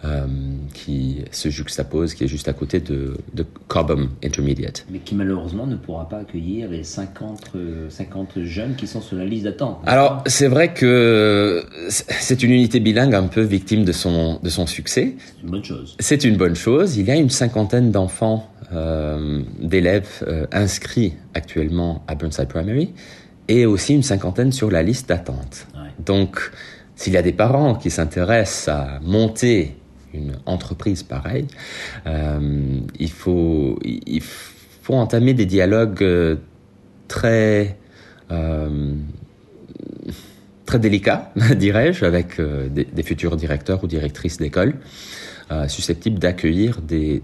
euh, 0.04 0.26
qui 0.74 1.24
se 1.32 1.48
juxtapose, 1.48 2.14
qui 2.14 2.22
est 2.22 2.28
juste 2.28 2.46
à 2.46 2.52
côté 2.52 2.78
de, 2.78 3.16
de, 3.34 3.44
Cobham 3.66 4.10
Intermediate. 4.22 4.86
Mais 4.90 5.00
qui 5.00 5.16
malheureusement 5.16 5.66
ne 5.66 5.74
pourra 5.74 6.08
pas 6.08 6.18
accueillir 6.18 6.68
les 6.68 6.84
50, 6.84 7.52
50 7.88 8.28
euh, 8.36 8.44
jeunes 8.44 8.76
qui 8.76 8.86
sont 8.86 9.00
sur 9.00 9.16
la 9.16 9.24
liste 9.24 9.44
d'attente. 9.44 9.78
Alors 9.86 10.22
c'est 10.26 10.46
vrai 10.46 10.72
que 10.72 11.66
c'est 11.88 12.42
une 12.42 12.52
unité 12.52 12.78
bilingue 12.78 13.14
un 13.14 13.26
peu 13.26 13.40
victime 13.40 13.84
de 13.84 13.92
son, 13.92 14.38
de 14.40 14.48
son 14.50 14.66
succès. 14.66 15.16
C'est 15.18 15.42
une 15.42 15.50
bonne 15.50 15.64
chose. 15.64 15.96
C'est 15.98 16.24
une 16.24 16.36
bonne 16.36 16.54
chose. 16.54 16.96
Il 16.96 17.06
y 17.06 17.10
a 17.10 17.16
une 17.16 17.30
cinquantaine 17.30 17.90
d'enfants 17.90 18.48
euh, 18.70 19.40
d'élèves 19.62 20.22
euh, 20.26 20.46
inscrits 20.52 21.14
actuellement 21.32 22.04
à 22.06 22.14
Burnside 22.14 22.48
Primary 22.48 22.92
et 23.48 23.66
aussi 23.66 23.94
une 23.94 24.02
cinquantaine 24.02 24.52
sur 24.52 24.70
la 24.70 24.82
liste 24.82 25.08
d'attente. 25.08 25.66
Donc, 26.04 26.50
s'il 26.94 27.14
y 27.14 27.16
a 27.16 27.22
des 27.22 27.32
parents 27.32 27.74
qui 27.74 27.90
s'intéressent 27.90 28.68
à 28.68 29.00
monter 29.02 29.76
une 30.14 30.36
entreprise 30.46 31.02
pareille, 31.02 31.46
euh, 32.06 32.80
il, 32.98 33.10
faut, 33.10 33.78
il 33.82 34.22
faut 34.22 34.94
entamer 34.94 35.34
des 35.34 35.46
dialogues 35.46 36.02
euh, 36.02 36.36
très, 37.08 37.78
euh, 38.30 38.94
très 40.66 40.78
délicats, 40.78 41.32
dirais-je, 41.56 42.04
avec 42.04 42.40
des, 42.40 42.84
des, 42.84 43.02
futurs 43.02 43.36
directeurs 43.36 43.82
ou 43.84 43.86
directrices 43.86 44.38
d'école, 44.38 44.74
susceptibles 45.66 46.18
d'accueillir 46.18 46.82
des, 46.82 47.22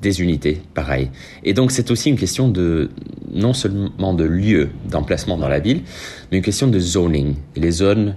des 0.00 0.20
unités, 0.20 0.60
pareil. 0.74 1.10
Et 1.42 1.54
donc 1.54 1.70
c'est 1.70 1.90
aussi 1.90 2.10
une 2.10 2.18
question 2.18 2.48
de 2.48 2.90
non 3.32 3.52
seulement 3.52 4.14
de 4.14 4.24
lieu 4.24 4.70
d'emplacement 4.88 5.36
dans 5.36 5.48
la 5.48 5.58
ville, 5.58 5.82
mais 6.30 6.38
une 6.38 6.44
question 6.44 6.66
de 6.66 6.78
zoning. 6.78 7.36
Et 7.54 7.60
les 7.60 7.70
zones 7.70 8.16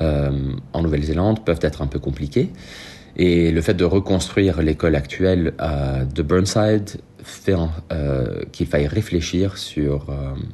euh, 0.00 0.30
en 0.72 0.82
Nouvelle-Zélande 0.82 1.44
peuvent 1.44 1.60
être 1.62 1.82
un 1.82 1.86
peu 1.86 1.98
compliquées. 1.98 2.50
Et 3.16 3.50
le 3.50 3.60
fait 3.60 3.74
de 3.74 3.84
reconstruire 3.84 4.62
l'école 4.62 4.94
actuelle 4.94 5.54
euh, 5.60 6.04
de 6.04 6.22
Burnside 6.22 7.00
fait 7.22 7.54
euh, 7.92 8.42
qu'il 8.52 8.66
faille 8.66 8.86
réfléchir 8.86 9.58
sur 9.58 10.06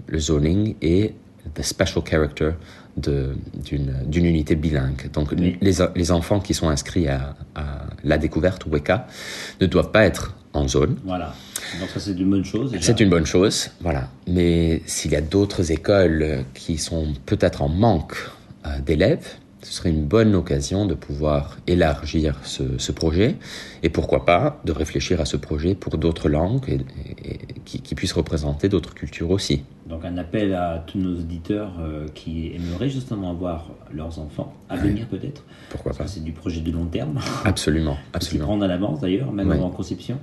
le 0.08 0.18
zoning 0.18 0.74
et 0.82 1.14
the 1.54 1.62
special 1.62 2.04
character 2.04 2.50
d'une 2.96 4.24
unité 4.24 4.56
bilingue. 4.56 5.10
Donc 5.12 5.32
les, 5.32 5.58
les, 5.60 6.10
enfants 6.10 6.40
qui 6.40 6.54
sont 6.54 6.68
inscrits 6.68 7.08
à, 7.08 7.36
à 7.54 7.86
la 8.04 8.18
découverte, 8.18 8.66
WECA, 8.66 9.06
ne 9.60 9.66
doivent 9.66 9.90
pas 9.90 10.04
être 10.04 10.34
en 10.56 10.68
zone. 10.68 10.96
Voilà. 11.04 11.34
Donc 11.80 11.88
ça 11.90 12.00
c'est 12.00 12.12
une 12.12 12.30
bonne 12.30 12.44
chose. 12.44 12.74
C'est 12.80 13.00
une 13.00 13.10
bonne 13.10 13.26
chose, 13.26 13.70
voilà. 13.80 14.08
Mais 14.26 14.82
s'il 14.86 15.12
y 15.12 15.16
a 15.16 15.20
d'autres 15.20 15.72
écoles 15.72 16.44
qui 16.54 16.78
sont 16.78 17.08
peut-être 17.26 17.62
en 17.62 17.68
manque 17.68 18.16
euh, 18.66 18.80
d'élèves, 18.84 19.26
ce 19.62 19.72
serait 19.72 19.90
une 19.90 20.04
bonne 20.04 20.34
occasion 20.36 20.86
de 20.86 20.94
pouvoir 20.94 21.58
élargir 21.66 22.38
ce, 22.44 22.62
ce, 22.78 22.92
projet 22.92 23.34
et 23.82 23.88
pourquoi 23.88 24.24
pas 24.24 24.60
de 24.64 24.70
réfléchir 24.70 25.20
à 25.20 25.24
ce 25.24 25.36
projet 25.36 25.74
pour 25.74 25.98
d'autres 25.98 26.28
langues 26.28 26.68
et, 26.68 27.38
qui, 27.64 27.80
qui, 27.80 27.94
puissent 27.96 28.12
représenter 28.12 28.68
d'autres 28.68 28.94
cultures 28.94 29.30
aussi. 29.30 29.64
Donc 29.88 30.04
un 30.04 30.16
appel 30.18 30.52
à 30.54 30.82
tous 30.86 30.98
nos 30.98 31.14
auditeurs 31.14 31.72
euh, 31.80 32.06
qui 32.14 32.52
aimeraient 32.54 32.88
justement 32.90 33.30
avoir 33.30 33.66
leurs 33.94 34.18
enfants 34.18 34.52
à 34.68 34.76
venir 34.76 35.06
peut-être. 35.06 35.44
Pourquoi 35.70 35.92
pas 35.92 36.06
C'est 36.08 36.24
du 36.24 36.32
projet 36.32 36.60
de 36.60 36.72
long 36.72 36.86
terme. 36.86 37.20
Absolument, 37.44 37.96
absolument. 38.12 38.46
prendre 38.46 38.64
à 38.64 38.66
l'avance 38.68 39.00
d'ailleurs, 39.00 39.30
même 39.32 39.50
en 39.52 39.70
conception. 39.70 40.18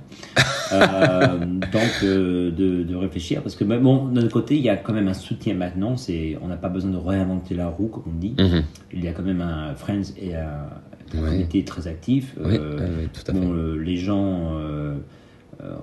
euh, 0.72 1.38
donc 1.72 1.92
euh, 2.02 2.50
de, 2.50 2.82
de, 2.82 2.94
réfléchir 2.94 3.42
parce 3.42 3.56
que 3.56 3.64
bon, 3.64 4.06
de 4.08 4.20
notre 4.20 4.32
côté, 4.32 4.56
il 4.56 4.62
y 4.62 4.68
a 4.68 4.76
quand 4.76 4.92
même 4.92 5.08
un 5.08 5.14
soutien 5.14 5.54
maintenant. 5.54 5.96
C'est 5.96 6.36
on 6.42 6.48
n'a 6.48 6.56
pas 6.56 6.68
besoin 6.68 6.90
de 6.90 6.96
réinventer 6.98 7.54
la 7.54 7.68
roue 7.68 7.88
comme 7.88 8.04
on 8.14 8.18
dit. 8.18 8.34
Mm 8.38 8.44
-hmm. 8.44 8.62
Il 8.92 9.04
y 9.04 9.08
a 9.08 9.12
quand 9.12 9.24
même 9.24 9.40
un 9.40 9.74
Friends 9.74 10.12
et 10.20 10.36
un, 10.36 10.68
un 11.14 11.20
comité 11.30 11.64
très 11.64 11.86
actif. 11.86 12.34
Oui, 12.38 12.58
oui, 12.58 13.08
tout 13.12 13.30
à 13.30 13.32
bon, 13.32 13.40
fait. 13.40 13.46
Euh, 13.48 13.76
les 13.82 13.96
gens 13.96 14.52
euh, 14.54 14.94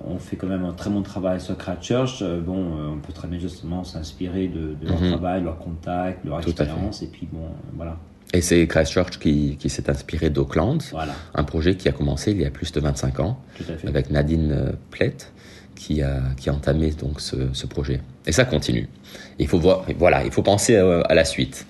on 0.06 0.18
fait 0.18 0.36
quand 0.36 0.46
même 0.46 0.64
un 0.64 0.72
très 0.72 0.90
bon 0.90 1.02
travail 1.02 1.40
sur 1.40 1.56
Christchurch. 1.56 2.22
Bon, 2.22 2.92
on 2.94 2.98
peut 2.98 3.12
très 3.12 3.28
bien 3.28 3.38
justement 3.38 3.84
s'inspirer 3.84 4.48
de, 4.48 4.74
de, 4.80 4.88
leur 4.88 5.00
Mhm. 5.00 5.08
travail, 5.10 5.42
leur 5.42 5.58
contact, 5.58 6.24
leur 6.24 6.40
Tout 6.40 6.48
expérience, 6.50 7.02
et 7.02 7.06
puis 7.06 7.28
bon, 7.32 7.46
voilà. 7.74 7.96
Et 8.34 8.40
c'est 8.40 8.66
Christchurch 8.66 9.18
qui, 9.18 9.56
qui 9.58 9.68
s'est 9.68 9.90
inspiré 9.90 10.30
d'Auckland, 10.30 10.78
Voilà, 10.92 11.12
un 11.34 11.44
projet 11.44 11.76
qui 11.76 11.88
a 11.88 11.92
commencé 11.92 12.30
il 12.32 12.40
y 12.40 12.46
a 12.46 12.50
plus 12.50 12.72
de 12.72 12.80
25 12.80 13.20
ans 13.20 13.38
avec 13.86 14.10
Nadine 14.10 14.52
euh, 14.52 14.72
Plett 14.90 15.32
qui 15.74 16.00
a, 16.02 16.20
qui 16.36 16.48
a 16.48 16.54
entamé 16.54 16.90
donc 16.92 17.20
ce, 17.20 17.52
ce 17.52 17.66
projet. 17.66 18.00
Et 18.26 18.32
ça 18.32 18.44
continue. 18.44 18.88
Il 19.38 19.48
faut 19.48 19.58
voir, 19.58 19.84
voilà, 19.98 20.24
il 20.24 20.30
faut 20.30 20.42
penser 20.42 20.76
à, 20.76 21.00
à 21.00 21.14
la 21.14 21.24
suite. 21.24 21.66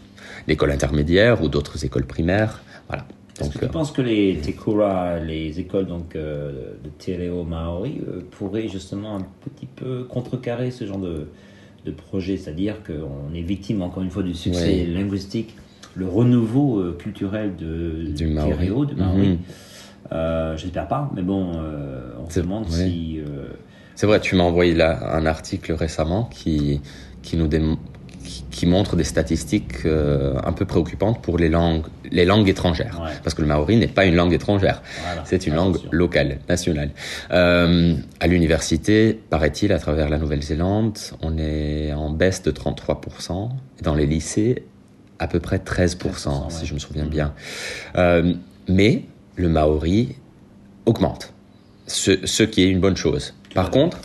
L'école 0.47 0.71
intermédiaire 0.71 1.43
ou 1.43 1.49
d'autres 1.49 1.85
écoles 1.85 2.05
primaires, 2.07 2.63
voilà. 2.89 3.07
Est-ce 3.43 3.51
que 3.51 3.59
tu 3.59 3.65
euh, 3.65 3.69
penses 3.69 3.93
que 3.93 4.03
les 4.03 4.37
Tekura, 4.37 5.19
les 5.19 5.61
écoles 5.61 5.87
donc, 5.87 6.17
euh, 6.17 6.75
de 6.83 6.89
Te 6.99 7.11
Reo 7.11 7.45
Maori, 7.45 8.01
euh, 8.07 8.21
pourraient 8.31 8.69
justement 8.69 9.17
un 9.17 9.27
petit 9.45 9.67
peu 9.67 10.05
contrecarrer 10.05 10.71
ce 10.71 10.87
genre 10.87 10.99
de, 10.99 11.29
de 11.85 11.91
projet? 11.91 12.37
C'est-à-dire 12.37 12.77
qu'on 12.83 13.35
est 13.35 13.43
victime, 13.43 13.83
encore 13.83 14.03
une 14.03 14.11
fois, 14.11 14.23
du 14.23 14.35
succès 14.35 14.87
linguistique, 14.87 15.55
le 15.95 16.07
renouveau 16.09 16.79
euh, 16.79 16.97
culturel 16.99 17.57
de 17.57 18.13
Du 18.13 18.29
Maori. 18.29 18.69
Reo, 18.69 18.85
de 18.87 18.95
Maori. 18.95 19.39
Euh, 20.13 20.57
J'espère 20.57 20.89
pas, 20.89 21.11
mais 21.15 21.23
bon, 21.23 21.53
on 22.25 22.31
se 22.31 22.41
demande 22.41 22.69
si. 22.69 23.21
C'est 23.95 24.07
vrai, 24.07 24.21
tu 24.21 24.37
m'as 24.37 24.45
envoyé 24.45 24.75
là 24.75 25.15
un 25.15 25.27
article 25.27 25.73
récemment 25.73 26.25
qui, 26.25 26.81
qui 27.23 27.37
nous 27.37 27.47
démontre 27.47 27.81
qui, 28.53 28.67
montre 28.67 28.97
des 28.97 29.05
statistiques 29.05 29.85
euh, 29.85 30.35
un 30.45 30.53
peu 30.53 30.65
préoccupantes 30.65 31.21
pour 31.23 31.39
les 31.39 31.49
langues, 31.49 31.87
les 32.11 32.25
langues 32.25 32.49
étrangères. 32.49 33.01
Ouais. 33.03 33.11
Parce 33.25 33.35
que 33.35 33.43
le 33.43 33.49
maori 33.49 33.77
n'est 33.77 33.89
pas 33.89 34.05
une 34.05 34.15
langue 34.15 34.33
étrangère. 34.33 34.83
Voilà. 35.03 35.23
C'est 35.25 35.47
une 35.47 35.55
Attention. 35.55 35.83
langue 35.83 35.93
locale, 35.93 36.39
nationale. 36.49 36.91
Euh, 37.33 37.95
à 38.21 38.27
l'université, 38.27 39.19
paraît-il, 39.31 39.73
à 39.73 39.79
travers 39.79 40.09
la 40.09 40.19
Nouvelle-Zélande, 40.19 40.99
on 41.23 41.39
est 41.39 41.93
en 41.93 42.11
baisse 42.11 42.43
de 42.43 42.51
33%. 42.51 43.51
Et 43.81 43.83
dans 43.83 43.95
les 43.95 44.07
lycées, 44.07 44.65
à 45.19 45.27
peu 45.27 45.41
près 45.41 45.59
13%, 45.59 45.97
13%, 45.97 46.51
si 46.51 46.61
ouais. 46.61 46.67
je 46.67 46.75
me 46.75 46.79
souviens 46.79 47.07
bien. 47.07 47.35
Euh, 47.97 48.35
mais 48.69 49.05
le 49.37 49.49
maori 49.49 50.17
augmente, 50.87 51.33
ce, 51.87 52.27
ce 52.27 52.43
qui 52.43 52.63
est 52.63 52.69
une 52.69 52.81
bonne 52.81 52.97
chose. 52.97 53.35
Par 53.55 53.71
contre, 53.71 53.99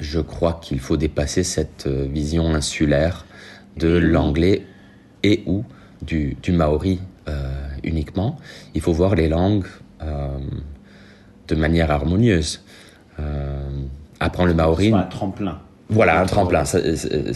je 0.00 0.20
crois 0.20 0.58
qu'il 0.62 0.80
faut 0.80 0.96
dépasser 0.96 1.44
cette 1.44 1.86
vision 1.86 2.54
insulaire 2.54 3.24
de 3.76 3.96
l'anglais 3.96 4.62
et 5.22 5.42
ou 5.46 5.64
du, 6.02 6.36
du 6.42 6.52
maori 6.52 7.00
euh, 7.28 7.50
uniquement. 7.84 8.38
Il 8.74 8.80
faut 8.80 8.92
voir 8.92 9.14
les 9.14 9.28
langues 9.28 9.66
euh, 10.02 10.28
de 11.48 11.54
manière 11.54 11.90
harmonieuse. 11.90 12.62
Euh, 13.20 13.68
apprendre 14.20 14.48
le 14.48 14.54
maori, 14.54 14.88
Soit 14.90 14.98
un 15.00 15.02
tremplin. 15.04 15.58
voilà, 15.88 16.20
un 16.20 16.26
tremplin. 16.26 16.64
ça- 16.64 16.78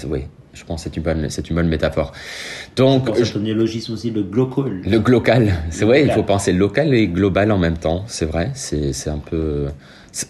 oui, 0.08 0.22
je 0.54 0.64
pense 0.64 0.82
que 0.84 0.90
c'est 0.90 0.96
une 0.96 1.02
bonne, 1.02 1.28
c'est 1.30 1.48
une 1.50 1.56
bonne 1.56 1.68
métaphore. 1.68 2.12
Donc, 2.76 3.12
je- 3.22 3.38
néologisme 3.38 3.92
aussi, 3.92 4.10
le 4.10 4.22
glocol. 4.22 4.82
le 4.84 4.98
local, 4.98 5.52
c'est 5.70 5.84
vrai, 5.84 6.02
il 6.04 6.10
faut 6.10 6.22
penser 6.22 6.52
local 6.52 6.94
et 6.94 7.08
global 7.08 7.50
en 7.52 7.58
même 7.58 7.76
temps, 7.76 8.04
c'est 8.06 8.24
vrai, 8.26 8.50
c'est 8.54 8.92
c'est 8.92 9.10
un 9.10 9.18
peu... 9.18 9.66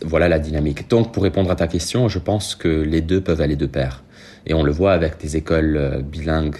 Voilà 0.05 0.29
la 0.29 0.39
dynamique. 0.39 0.89
Donc, 0.91 1.13
pour 1.13 1.23
répondre 1.23 1.51
à 1.51 1.57
ta 1.57 1.69
question, 1.69 2.09
je 2.09 2.19
pense 2.19 2.55
que 2.55 2.69
les 2.69 3.01
deux 3.01 3.21
peuvent 3.21 3.41
aller 3.41 3.57
de 3.57 3.67
pair. 3.67 4.03
Et 4.47 4.55
on 4.55 4.63
le 4.63 4.73
voit 4.73 4.93
avec 4.93 5.19
des 5.21 5.37
écoles 5.37 5.77
euh, 5.77 6.01
bilingues 6.03 6.57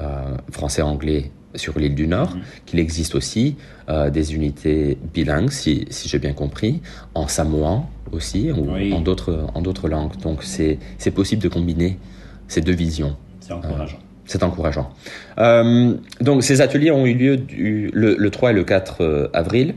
euh, 0.00 0.36
français-anglais 0.50 1.30
sur 1.56 1.78
l'île 1.78 1.96
du 1.96 2.06
Nord, 2.06 2.36
qu'il 2.66 2.78
existe 2.78 3.14
aussi 3.16 3.56
euh, 3.88 4.08
des 4.10 4.34
unités 4.34 4.96
bilingues, 5.12 5.50
si, 5.50 5.84
si 5.90 6.08
j'ai 6.08 6.20
bien 6.20 6.32
compris, 6.32 6.80
en 7.14 7.26
samoan 7.26 7.86
aussi, 8.12 8.52
ou 8.52 8.72
Oui. 8.72 8.92
en 8.92 9.00
d'autres 9.00 9.88
langues. 9.88 10.16
Donc, 10.22 10.42
c'est 10.44 10.78
possible 11.12 11.42
de 11.42 11.48
combiner 11.48 11.98
ces 12.46 12.60
deux 12.60 12.72
visions. 12.74 13.16
C'est 13.40 13.52
encourageant. 13.52 13.98
C'est 14.26 14.44
encourageant. 14.44 14.90
Euh, 15.38 15.94
donc 16.20 16.44
ces 16.44 16.60
ateliers 16.60 16.92
ont 16.92 17.04
eu 17.04 17.14
lieu 17.14 17.36
du, 17.36 17.90
le, 17.92 18.14
le 18.16 18.30
3 18.30 18.50
et 18.50 18.54
le 18.54 18.62
4 18.62 18.96
euh, 19.00 19.28
avril, 19.32 19.74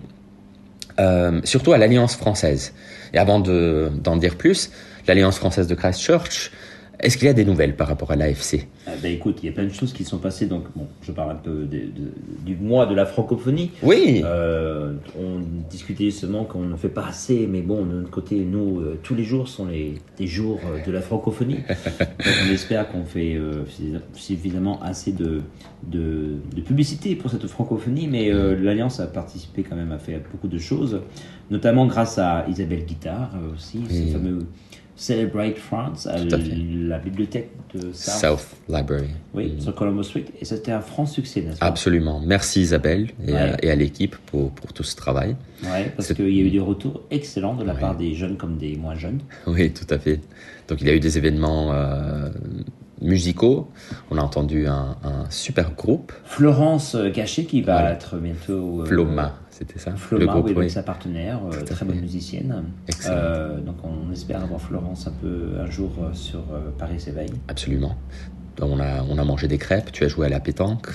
euh, 0.99 1.41
surtout 1.43 1.73
à 1.73 1.77
l'Alliance 1.77 2.15
française. 2.15 2.73
Et 3.13 3.17
avant 3.17 3.39
de- 3.39 3.89
d'en 4.03 4.15
dire 4.17 4.35
plus, 4.35 4.71
l'Alliance 5.07 5.37
française 5.37 5.67
de 5.67 5.75
Christchurch, 5.75 6.51
est-ce 7.03 7.17
qu'il 7.17 7.27
y 7.27 7.29
a 7.29 7.33
des 7.33 7.45
nouvelles 7.45 7.75
par 7.75 7.87
rapport 7.87 8.11
à 8.11 8.15
l'AFC 8.15 8.67
Ah, 8.87 8.91
ben, 9.01 9.11
écoute, 9.13 9.39
il 9.43 9.47
y 9.47 9.49
a 9.49 9.51
plein 9.51 9.65
de 9.65 9.69
choses 9.73 9.93
qui 9.93 10.03
sont 10.03 10.17
passées. 10.17 10.45
Donc, 10.47 10.63
bon, 10.75 10.87
je 11.01 11.11
parle 11.11 11.31
un 11.31 11.35
peu 11.35 11.65
de- 11.65 11.77
de- 11.77 12.13
du 12.45 12.55
mois 12.55 12.85
de 12.85 12.95
la 12.95 13.05
francophonie. 13.05 13.71
Oui, 13.83 14.21
Euh, 14.25 14.93
on 15.19 15.41
discutait 15.69 16.05
justement 16.05 16.43
qu'on 16.45 16.61
ne 16.63 16.75
fait 16.77 16.89
pas 16.89 17.05
assez, 17.07 17.45
mais 17.47 17.61
bon, 17.61 17.85
de 17.85 17.93
notre 17.93 18.09
côté, 18.09 18.37
nous, 18.37 18.79
euh, 18.79 18.97
tous 19.03 19.15
les 19.15 19.23
jours 19.23 19.47
sont 19.47 19.67
les, 19.67 19.95
jours 20.27 20.59
euh, 20.65 20.83
de 20.85 20.91
la 20.91 21.01
francophonie. 21.01 21.57
Donc 21.67 22.33
on 22.47 22.51
espère 22.51 22.89
qu'on 22.89 23.03
fait 23.05 23.37
suffisamment 24.13 24.81
assez 24.81 25.11
de, 25.11 25.41
de, 25.87 26.35
de 26.55 26.61
publicité 26.61 27.15
pour 27.15 27.29
cette 27.31 27.45
francophonie, 27.47 28.07
mais 28.07 28.31
euh, 28.31 28.55
l'Alliance 28.59 28.99
a 28.99 29.07
participé 29.07 29.63
quand 29.63 29.75
même 29.75 29.91
à 29.91 29.99
faire 29.99 30.19
beaucoup 30.31 30.47
de 30.47 30.57
choses, 30.57 31.01
notamment 31.51 31.85
grâce 31.87 32.17
à 32.17 32.45
Isabelle 32.49 32.85
Guittard 32.85 33.31
aussi, 33.53 33.81
ce 33.89 34.11
fameux 34.13 34.39
Celebrate 34.95 35.57
France, 35.57 36.05
à, 36.07 36.17
la 36.23 36.99
bibliothèque 36.99 37.49
de 37.73 37.91
South, 37.93 38.39
South 38.39 38.47
Library. 38.69 39.09
oui, 39.33 39.55
sur 39.59 39.73
Columbus 39.73 40.03
Street, 40.03 40.25
et 40.39 40.45
c'était 40.45 40.71
un 40.71 40.81
franc 40.81 41.05
succès, 41.07 41.41
n'est-ce 41.41 41.57
pas? 41.57 41.65
Absolument. 41.65 42.19
Merci 42.23 42.61
Isabelle 42.61 43.09
et, 43.27 43.33
Ouais. 43.33 43.57
et 43.63 43.71
à 43.71 43.75
l'équipe 43.75 44.15
pour, 44.27 44.51
pour 44.51 44.71
tout 44.71 44.83
ce 44.83 44.95
travail. 44.95 45.35
Ouais, 45.63 45.91
parce 45.95 46.13
qu'il 46.13 46.29
y 46.29 46.39
a 46.41 46.43
eu 46.43 46.51
des 46.51 46.59
retours 46.59 47.01
excellents 47.09 47.55
de 47.55 47.63
la 47.63 47.73
Ouais. 47.73 47.79
part 47.79 47.95
des 47.97 48.13
jeunes 48.13 48.37
comme 48.37 48.57
des 48.57 48.75
moins 48.75 48.95
jeunes. 48.95 49.19
Oui, 49.47 49.71
tout 49.73 49.87
à 49.89 49.97
fait. 49.97 50.19
Donc 50.67 50.79
il 50.81 50.87
y 50.87 50.91
a 50.91 50.93
eu 50.95 50.99
des 50.99 51.17
événements 51.17 51.73
euh, 51.73 52.29
musicaux. 53.01 53.69
On 54.11 54.17
a 54.17 54.21
entendu 54.21 54.67
un, 54.67 54.95
un 55.03 55.29
super 55.29 55.71
groupe, 55.71 56.13
Florence 56.23 56.95
euh, 56.95 57.09
Gachet 57.09 57.45
qui 57.45 57.61
va 57.61 57.83
Ouais. 57.85 57.91
être 57.93 58.17
bientôt... 58.17 58.81
euh, 58.81 58.85
Floma, 58.85 59.33
c'était 59.53 59.77
ça 59.79 59.95
Floma, 59.95 60.25
Le 60.25 60.31
groupe, 60.31 60.45
oui, 60.45 60.51
avec 60.51 60.63
oui. 60.63 60.69
sa 60.69 60.81
partenaire, 60.81 61.39
euh, 61.45 61.61
très 61.61 61.85
bonne 61.85 61.99
musicienne. 61.99 62.63
Excellent. 62.87 63.15
Euh, 63.15 63.59
donc 63.59 63.75
on 63.83 64.11
espère 64.11 64.41
avoir 64.41 64.59
Florence 64.59 65.07
un 65.07 65.11
peu 65.11 65.51
un 65.59 65.69
jour 65.69 65.91
euh, 66.01 66.13
sur 66.13 66.41
Paris 66.77 66.99
s'éveille. 66.99 67.33
Absolument. 67.47 67.95
On 68.61 68.79
a, 68.79 69.03
on 69.03 69.17
a 69.17 69.23
mangé 69.23 69.47
des 69.47 69.57
crêpes, 69.57 69.91
tu 69.91 70.03
as 70.03 70.07
joué 70.07 70.25
à 70.25 70.29
la 70.29 70.39
pétanque. 70.39 70.89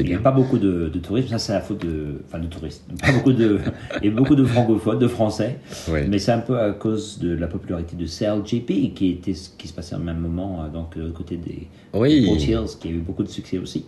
Euh, 0.00 0.02
Il 0.04 0.08
n'y 0.08 0.14
a 0.14 0.18
pas 0.18 0.30
beaucoup 0.32 0.58
de, 0.58 0.88
de 0.88 0.98
tourisme, 0.98 1.28
ça 1.28 1.38
c'est 1.38 1.52
la 1.52 1.60
faute 1.60 1.84
de, 1.84 2.20
enfin 2.26 2.38
de 2.38 2.46
touristes. 2.46 2.84
Pas 3.00 3.12
beaucoup 3.12 3.32
de, 3.32 3.58
il 4.02 4.08
y 4.08 4.12
a 4.12 4.14
beaucoup 4.14 4.34
de 4.34 4.44
francophones, 4.44 4.98
de 4.98 5.08
français, 5.08 5.58
Ouais. 5.90 6.06
mais 6.08 6.18
c'est 6.18 6.32
un 6.32 6.38
peu 6.40 6.58
à 6.58 6.70
cause 6.72 7.18
de 7.18 7.34
la 7.34 7.46
popularité 7.46 7.96
de 7.96 8.06
CLGP 8.06 8.94
qui 8.94 9.10
était, 9.10 9.34
qui 9.58 9.68
se 9.68 9.72
passait 9.72 9.94
au 9.96 10.00
même 10.00 10.18
moment, 10.18 10.62
euh, 10.64 10.68
donc 10.68 10.96
euh, 10.96 11.10
côté 11.12 11.36
des 11.36 11.68
Oui. 11.94 12.28
Qui 12.38 12.88
a 12.88 12.90
eu 12.90 12.98
beaucoup 12.98 13.22
de 13.22 13.28
succès 13.28 13.58
aussi. 13.58 13.84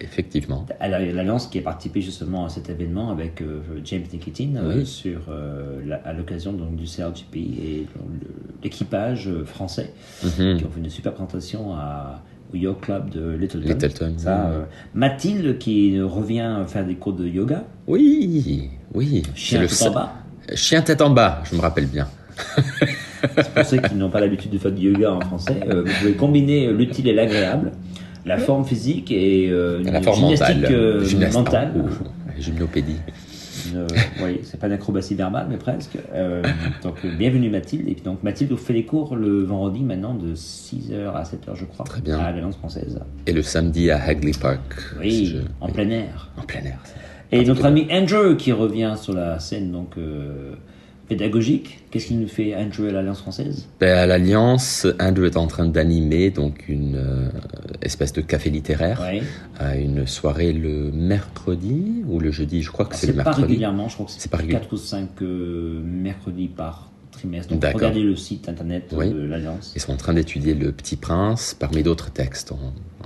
Effectivement. 0.00 0.64
À 0.78 0.86
la- 0.88 1.04
L'Alliance 1.04 1.48
qui 1.48 1.58
a 1.58 1.62
participé 1.62 2.00
justement 2.00 2.44
à 2.44 2.48
cet 2.48 2.70
événement 2.70 3.10
avec 3.10 3.42
euh, 3.42 3.60
James 3.84 4.04
Nikitin 4.12 4.50
euh, 4.56 4.76
Oui. 4.78 4.86
sur, 4.86 5.22
euh, 5.28 5.80
la- 5.84 5.96
à 5.96 6.12
l'occasion 6.12 6.52
donc, 6.52 6.76
du 6.76 6.86
CLGP 6.86 7.36
et 7.36 7.86
le- 7.96 8.28
l'équipage 8.62 9.26
euh, 9.28 9.44
français 9.44 9.92
Mhm. 10.24 10.58
qui 10.58 10.64
ont 10.64 10.70
fait 10.70 10.80
une 10.80 10.88
super 10.90 11.12
présentation 11.14 11.72
à, 11.74 12.22
au 12.52 12.56
Yoga 12.56 12.78
Club 12.80 13.10
de 13.10 13.30
Littleton. 13.36 13.68
Littleton, 13.68 14.12
Ça, 14.18 14.46
oui. 14.50 14.54
euh, 14.56 14.64
Mathilde 14.94 15.58
qui 15.58 16.00
revient 16.00 16.56
faire 16.66 16.84
des 16.86 16.94
cours 16.94 17.12
de 17.14 17.26
yoga. 17.26 17.64
Oui, 17.86 18.70
oui. 18.94 19.22
Chien 19.34 19.60
le 19.62 19.68
sa- 19.68 19.90
en 19.90 19.94
bas. 19.94 20.12
Chien 20.54 20.82
tête 20.82 21.00
en 21.02 21.10
bas, 21.10 21.42
je 21.50 21.56
me 21.56 21.60
rappelle 21.60 21.86
bien. 21.86 22.06
Pour 23.54 23.64
ceux 23.64 23.78
qui 23.78 23.94
n'ont 23.94 24.10
pas 24.10 24.20
l'habitude 24.20 24.50
de 24.50 24.58
faire 24.58 24.72
du 24.72 24.90
yoga 24.90 25.12
en 25.14 25.20
français, 25.20 25.60
euh, 25.68 25.82
vous 25.84 25.92
pouvez 26.00 26.12
combiner 26.12 26.72
l'utile 26.72 27.08
et 27.08 27.14
l'agréable, 27.14 27.72
la 28.24 28.38
forme 28.38 28.64
physique 28.64 29.10
et 29.10 29.48
euh, 29.50 29.80
une 29.80 29.90
La 29.90 30.02
forme 30.02 30.20
gymnastique 30.20 30.56
mentale. 30.62 30.72
euh, 30.74 31.04
Gymnastique. 31.04 31.38
mentale. 31.38 31.72
Ouh, 31.76 32.40
gymnopédie. 32.40 32.96
Euh, 33.74 33.86
oui, 34.22 34.40
c'est 34.44 34.58
pas 34.60 34.68
d'acrobatie 34.68 35.14
verbale, 35.14 35.46
mais 35.50 35.56
presque. 35.56 35.98
Euh, 36.14 36.42
donc, 36.82 36.96
euh, 37.04 37.10
bienvenue 37.16 37.50
Mathilde. 37.50 37.88
Et 37.88 37.94
puis, 37.94 38.02
donc, 38.02 38.22
Mathilde 38.22 38.50
vous 38.50 38.56
fait 38.56 38.72
les 38.72 38.84
cours 38.84 39.16
le 39.16 39.42
vendredi 39.44 39.82
maintenant 39.82 40.14
de 40.14 40.34
6h 40.34 41.12
à 41.14 41.22
7h, 41.24 41.54
je 41.54 41.64
crois. 41.64 41.84
Très 41.86 42.00
bien. 42.00 42.18
À 42.18 42.30
l'Alliance 42.32 42.56
française. 42.56 43.00
Et 43.26 43.32
le 43.32 43.42
samedi 43.42 43.90
à 43.90 44.02
Hagley 44.02 44.32
Park. 44.40 44.60
Oui, 45.00 45.10
si 45.10 45.26
je- 45.26 45.38
en 45.60 45.66
oui. 45.66 45.72
plein 45.72 45.90
air. 45.90 46.30
En 46.38 46.42
plein 46.42 46.60
air. 46.64 46.78
Et 47.32 47.44
notre 47.44 47.64
ami 47.64 47.88
Andrew 47.90 48.36
qui 48.36 48.52
revient 48.52 48.94
sur 49.00 49.12
la 49.12 49.40
scène 49.40 49.72
donc 49.72 49.98
euh, 49.98 50.54
pédagogique. 51.08 51.80
Qu'est-ce 51.90 52.06
qu'il 52.06 52.18
nous 52.20 52.28
fait 52.28 52.54
Andrew 52.54 52.86
à 52.88 52.92
l'Alliance 52.92 53.20
française? 53.20 53.68
Ben, 53.80 53.96
à 53.96 54.06
l'Alliance, 54.06 54.86
Andrew 55.00 55.24
est 55.24 55.36
en 55.36 55.46
train 55.46 55.66
d'animer 55.66 56.30
donc 56.30 56.68
une 56.68 56.96
euh, 56.96 57.28
espèce 57.82 58.12
de 58.12 58.20
café 58.20 58.50
littéraire 58.50 59.02
à 59.58 59.76
une 59.76 60.06
soirée 60.06 60.52
le 60.52 60.90
mercredi 60.92 62.02
ou 62.08 62.18
le 62.20 62.30
jeudi, 62.30 62.62
je 62.62 62.70
crois 62.70 62.86
que 62.86 62.94
c'est 62.96 63.06
le 63.08 63.12
C'est 63.12 63.16
pas 63.18 63.24
mercredi. 63.24 63.46
régulièrement, 63.48 63.88
je 63.88 63.94
crois 63.94 64.06
que 64.06 64.12
C'est 64.12 64.20
c'est 64.20 64.30
pas 64.30 64.38
régulier. 64.38 64.58
4 64.58 64.72
ou 64.72 64.76
5 64.76 65.08
euh, 65.22 65.80
mercredis 65.84 66.48
par 66.48 66.90
trimestre. 67.16 67.52
Donc 67.52 67.64
regardez 67.74 68.02
le 68.02 68.14
site 68.16 68.48
internet 68.48 68.92
Oui. 68.96 69.10
de 69.10 69.18
l'Alliance. 69.22 69.72
Ils 69.74 69.80
sont 69.80 69.92
en 69.92 69.96
train 69.96 70.14
d'étudier 70.14 70.54
Le 70.54 70.72
Petit 70.72 70.96
Prince 70.96 71.56
parmi 71.58 71.82
d'autres 71.82 72.10
textes 72.10 72.52
en, 72.52 72.56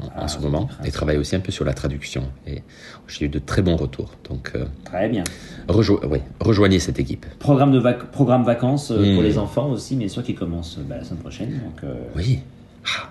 en- 0.03 0.07
en 0.07 0.11
Ah, 0.17 0.29
ce 0.29 0.39
moment 0.39 0.69
et 0.85 0.91
travaillent 0.91 1.17
aussi 1.19 1.35
un 1.37 1.41
peu 1.41 1.53
sur 1.53 1.65
la 1.65 1.73
traduction. 1.75 2.25
Et 2.47 2.63
j'ai 3.09 3.27
eu 3.27 3.29
de 3.29 3.39
très 3.39 3.63
bons 3.63 3.77
retours. 3.77 4.13
Donc 4.29 4.53
euh, 4.55 4.65
Très 4.85 5.09
bien. 5.09 5.25
rejo- 5.69 6.01
oui, 6.07 6.19
rejoignez 6.41 6.79
cette 6.79 6.99
équipe. 6.99 7.27
Programme, 7.39 7.73
de 7.73 7.79
vac- 7.81 8.11
programme 8.13 8.45
vacances 8.45 8.91
euh, 8.91 8.97
pour 9.15 9.23
Mm. 9.23 9.27
les 9.27 9.39
enfants 9.39 9.71
aussi, 9.71 9.97
bien 9.97 10.09
sûr, 10.09 10.23
qui 10.23 10.35
commence 10.35 10.77
euh, 10.79 10.83
bah, 10.89 10.97
la 10.99 11.05
semaine 11.05 11.21
prochaine. 11.21 11.51
Donc, 11.51 11.85
euh, 11.85 11.95
Oui. 12.17 12.41
Ah. 12.87 13.09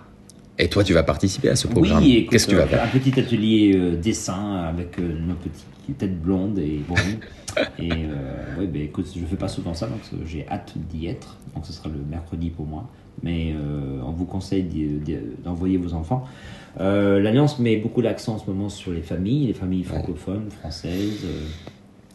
Et 0.61 0.67
toi, 0.67 0.83
tu 0.83 0.93
vas 0.93 1.03
participer 1.03 1.49
à 1.49 1.55
ce 1.55 1.67
programme. 1.67 2.03
Oui, 2.03 2.27
Qu'est-ce 2.29 2.45
que 2.45 2.51
tu 2.51 2.57
vas 2.57 2.63
euh, 2.63 2.67
faire 2.67 2.83
Un 2.83 2.87
petit 2.87 3.17
atelier 3.19 3.71
euh, 3.75 3.95
dessin 3.95 4.55
avec 4.57 4.99
euh, 4.99 5.17
nos 5.25 5.35
petites 5.35 5.97
têtes 5.97 6.21
blondes 6.21 6.59
et 6.59 6.81
brunes. 6.87 7.19
et 7.79 7.89
euh, 7.91 8.59
ouais, 8.59 8.67
ben, 8.67 8.81
écoute, 8.83 9.07
je 9.15 9.25
fais 9.25 9.37
pas 9.37 9.47
souvent 9.47 9.73
ça, 9.73 9.87
donc 9.87 10.01
j'ai 10.25 10.45
hâte 10.49 10.73
d'y 10.91 11.07
être. 11.07 11.37
Donc 11.55 11.65
ce 11.65 11.71
sera 11.73 11.87
le 11.89 11.99
mercredi 12.09 12.49
pour 12.49 12.65
moi. 12.65 12.87
Mais 13.23 13.53
on 14.05 14.11
vous 14.11 14.23
conseille 14.23 14.63
d'envoyer 15.43 15.75
vos 15.75 15.93
enfants. 15.93 16.25
L'Alliance 16.79 17.59
met 17.59 17.75
beaucoup 17.75 17.99
l'accent 17.99 18.35
en 18.35 18.37
ce 18.37 18.49
moment 18.49 18.69
sur 18.69 18.91
les 18.93 19.01
familles, 19.01 19.47
les 19.47 19.53
familles 19.53 19.83
francophones, 19.83 20.49
françaises. 20.49 21.25
euh, 21.25 21.45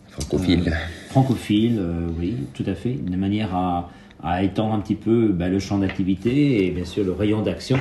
Francophile. 0.09 0.63
euh, 0.69 0.71
francophile, 1.11 1.77
euh, 1.79 2.07
oui, 2.19 2.37
tout 2.55 2.65
à 2.67 2.75
fait, 2.75 2.93
de 2.95 3.17
manière 3.17 3.55
à, 3.55 3.91
à 4.23 4.43
étendre 4.45 4.73
un 4.73 4.81
petit 4.81 4.95
peu 4.95 5.29
bah, 5.29 5.49
le 5.49 5.59
champ 5.59 5.77
d'activité 5.79 6.65
et 6.67 6.71
bien 6.71 6.85
sûr 6.87 7.05
le 7.05 7.13
rayon 7.13 7.43
d'action, 7.43 7.77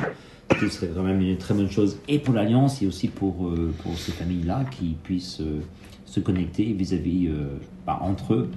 ce 0.60 0.70
serait 0.70 0.90
quand 0.96 1.04
même 1.04 1.22
une 1.22 1.38
très 1.38 1.54
bonne 1.54 1.70
chose 1.70 1.98
et 2.08 2.20
pour 2.20 2.34
l'Alliance 2.34 2.82
et 2.82 2.88
aussi 2.88 3.08
pour, 3.08 3.48
euh, 3.48 3.74
pour 3.84 3.98
ces 3.98 4.12
familles-là 4.12 4.66
qui 4.72 4.96
puissent 5.04 5.42
euh, 5.42 5.60
se 6.06 6.20
connecter 6.20 6.66
vis-à-vis, 6.74 7.28
euh, 7.28 7.58
bah, 7.88 8.00
entre 8.02 8.34
eux, 8.36 8.50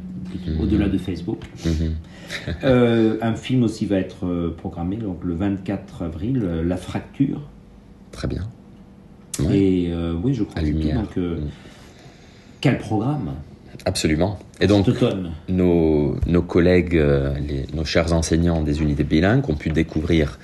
Mhm. 0.47 0.61
au-delà 0.61 0.89
de 0.89 0.99
Facebook. 0.99 1.41
Mhm. 1.65 1.95
Un 3.23 3.35
film 3.35 3.63
aussi 3.63 3.87
va 3.87 3.97
être 3.99 4.53
programmé 4.59 4.97
donc 4.97 5.23
le 5.25 5.35
24 5.35 6.03
avril, 6.03 6.41
La 6.65 6.77
Fracture. 6.77 7.41
Très 8.13 8.27
bien. 8.29 8.43
Ouais. 9.41 9.57
Et 9.59 9.93
oui, 10.23 10.35
je 10.35 10.43
crois 10.43 10.61
que 10.63 10.69
tout. 10.69 10.93
Donc, 10.93 11.17
Mm. 11.17 11.47
quel 12.61 12.79
programme? 12.79 13.35
Absolument. 13.85 14.39
Et 14.61 14.67
donc, 14.67 14.89
nos, 15.49 16.17
nos 16.27 16.43
collègues, 16.43 16.95
les- 16.95 17.67
nos 17.75 17.85
chers 17.85 18.13
enseignants 18.13 18.63
des 18.63 18.83
unités 18.83 19.05
bilingues 19.05 19.49
ont 19.49 19.55
pu 19.55 19.71
découvrir 19.71 20.39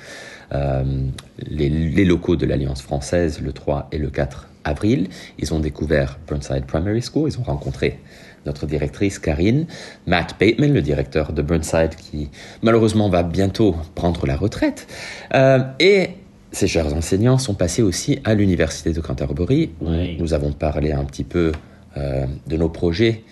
les, 0.53 1.69
les 1.69 2.05
locaux 2.05 2.37
de 2.37 2.47
l'Alliance 2.47 2.83
française 2.83 3.41
le 3.41 3.53
3 3.53 3.89
et 3.93 3.99
le 3.99 4.11
4 4.11 4.49
avril. 4.65 5.09
Ils 5.39 5.53
ont 5.55 5.61
découvert 5.61 6.19
Burnside 6.29 6.65
Primary 6.67 7.03
School, 7.03 7.31
ils 7.31 7.39
ont 7.39 7.43
rencontré 7.43 7.99
notre 8.47 8.67
directrice 8.67 9.19
Karine, 9.19 9.67
Matt 10.07 10.35
Bateman, 10.39 10.73
le 10.73 10.83
directeur 10.83 11.33
de 11.33 11.43
Burnside, 11.43 11.95
qui 11.97 12.29
malheureusement 12.63 13.09
va 13.09 13.23
bientôt 13.23 13.77
prendre 13.95 14.27
la 14.27 14.37
retraite, 14.37 14.87
Euh, 15.35 15.61
et 15.79 16.11
ces 16.51 16.67
chers 16.67 16.93
enseignants 16.95 17.39
sont 17.39 17.55
passés 17.55 17.83
aussi 17.83 18.19
à 18.25 18.35
l'université 18.35 18.93
de 18.93 19.01
Canterbury, 19.01 19.71
où 19.81 19.89
Oui. 19.89 20.17
nous 20.19 20.35
avons 20.35 20.53
parlé 20.53 20.93
un 20.93 21.05
petit 21.05 21.25
peu 21.25 21.53
euh, 21.97 22.27
de 22.47 22.57
nos 22.57 22.69
projets 22.69 23.23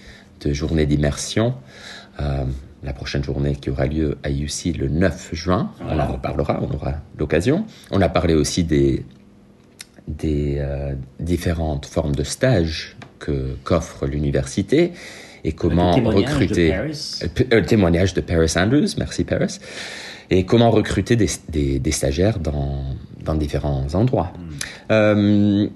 de 0.44 0.52
journée 0.54 0.86
d'immersion. 0.86 1.54
Euh, 2.20 2.44
la 2.82 2.92
prochaine 2.92 3.22
journée 3.24 3.56
qui 3.56 3.70
aura 3.70 3.86
lieu 3.86 4.16
à 4.22 4.30
UC 4.30 4.76
le 4.78 4.88
9 4.88 5.30
juin. 5.34 5.70
On 5.86 5.98
en 5.98 6.12
reparlera, 6.12 6.60
on 6.62 6.74
aura 6.74 6.94
l'occasion. 7.18 7.64
On 7.90 8.00
a 8.00 8.08
parlé 8.08 8.34
aussi 8.34 8.64
des, 8.64 9.04
des 10.08 10.56
euh, 10.58 10.94
différentes 11.18 11.86
formes 11.86 12.14
de 12.14 12.22
stages 12.24 12.96
que 13.18 13.56
qu'offre 13.64 14.06
l'université 14.06 14.92
et 15.44 15.52
comment 15.52 15.96
Le 15.98 16.08
recruter. 16.08 16.70
Paris. 16.70 17.18
Euh, 17.22 17.26
euh, 17.52 17.60
Le 17.60 17.66
témoignage 17.66 18.14
de 18.14 18.20
Paris 18.20 18.52
Andrews, 18.56 18.88
merci 18.98 19.24
Paris. 19.24 19.58
Et 20.30 20.44
comment 20.46 20.70
recruter 20.70 21.16
des, 21.16 21.28
des- 21.48 21.78
des 21.80 21.90
stagiaires 21.90 22.38
dans, 22.38 22.84
dans 23.24 23.34
différents 23.34 23.86
endroits. 23.94 24.32
Euh, 24.90 25.66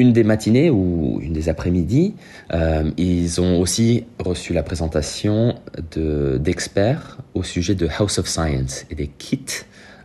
une 0.00 0.12
des 0.12 0.24
matinées 0.24 0.70
ou 0.70 1.18
une 1.22 1.32
des 1.34 1.48
après-midi, 1.48 2.14
euh, 2.52 2.90
ils 2.96 3.40
ont 3.40 3.60
aussi 3.60 4.04
reçu 4.18 4.52
la 4.54 4.62
présentation 4.62 5.54
de- 5.94 6.38
d'experts 6.46 7.18
au 7.34 7.42
sujet 7.42 7.74
de 7.74 7.86
House 7.98 8.18
of 8.18 8.26
Science 8.26 8.84
et 8.90 8.94
des 8.94 9.08
kits 9.08 9.44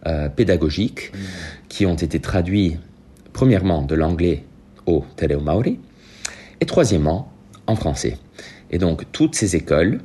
euh, 0.07 0.29
pédagogiques 0.29 1.11
qui 1.69 1.85
ont 1.85 1.95
été 2.07 2.19
traduits 2.19 2.77
premièrement 3.33 3.81
de 3.81 3.95
l'anglais 3.95 4.43
au 4.85 5.03
Te 5.15 5.25
Maori 5.33 5.79
et 6.61 6.65
troisièmement 6.65 7.31
en 7.67 7.75
français. 7.75 8.17
Et 8.71 8.77
donc 8.77 8.97
toutes 9.11 9.35
ces 9.35 9.55
écoles, 9.55 10.01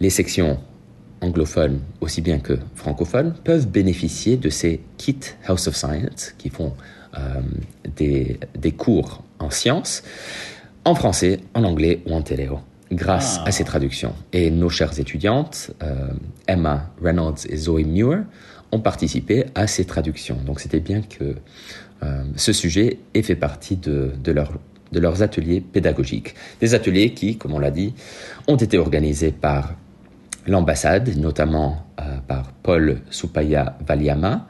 les 0.00 0.10
sections 0.10 0.58
anglophones 1.20 1.80
aussi 2.00 2.20
bien 2.22 2.38
que 2.38 2.54
francophones 2.74 3.34
peuvent 3.44 3.68
bénéficier 3.68 4.36
de 4.36 4.50
ces 4.50 4.80
kits 4.96 5.28
House 5.46 5.66
of 5.68 5.76
Science 5.76 6.32
qui 6.38 6.48
font 6.48 6.72
des, 7.96 8.38
des 8.58 8.72
cours 8.72 9.22
en 9.38 9.50
sciences 9.50 10.02
en 10.84 10.94
français, 10.94 11.40
en 11.54 11.64
anglais 11.64 12.02
ou 12.06 12.14
en 12.14 12.22
téléo 12.22 12.60
grâce 12.90 13.38
Ah. 13.40 13.48
à 13.48 13.52
ces 13.52 13.64
traductions. 13.64 14.14
Et 14.32 14.50
nos 14.50 14.70
chères 14.70 14.98
étudiantes, 14.98 15.70
euh, 15.82 16.08
Emma 16.46 16.90
Reynolds 17.02 17.44
et 17.48 17.56
Zoe 17.56 17.84
Muir, 17.84 18.24
ont 18.72 18.80
participé 18.80 19.44
à 19.54 19.66
ces 19.66 19.84
traductions. 19.84 20.38
Donc 20.46 20.60
c'était 20.60 20.80
bien 20.80 21.02
que 21.02 21.36
euh, 22.02 22.24
ce 22.36 22.52
sujet 22.52 22.98
ait 23.14 23.22
fait 23.22 23.34
partie 23.36 23.76
de, 23.76 24.12
de, 24.22 24.32
leur, 24.32 24.52
de 24.92 25.00
leurs 25.00 25.22
ateliers 25.22 25.60
pédagogiques. 25.60 26.34
Des 26.60 26.74
ateliers 26.74 27.12
qui, 27.12 27.36
comme 27.36 27.52
on 27.54 27.58
l'a 27.58 27.70
dit, 27.70 27.92
ont 28.46 28.56
été 28.56 28.78
organisés 28.78 29.32
par 29.32 29.74
l'ambassade, 30.46 31.14
notamment 31.18 31.84
euh, 32.00 32.16
par 32.26 32.52
Paul 32.62 33.00
Supaya 33.10 33.76
Valiama, 33.86 34.46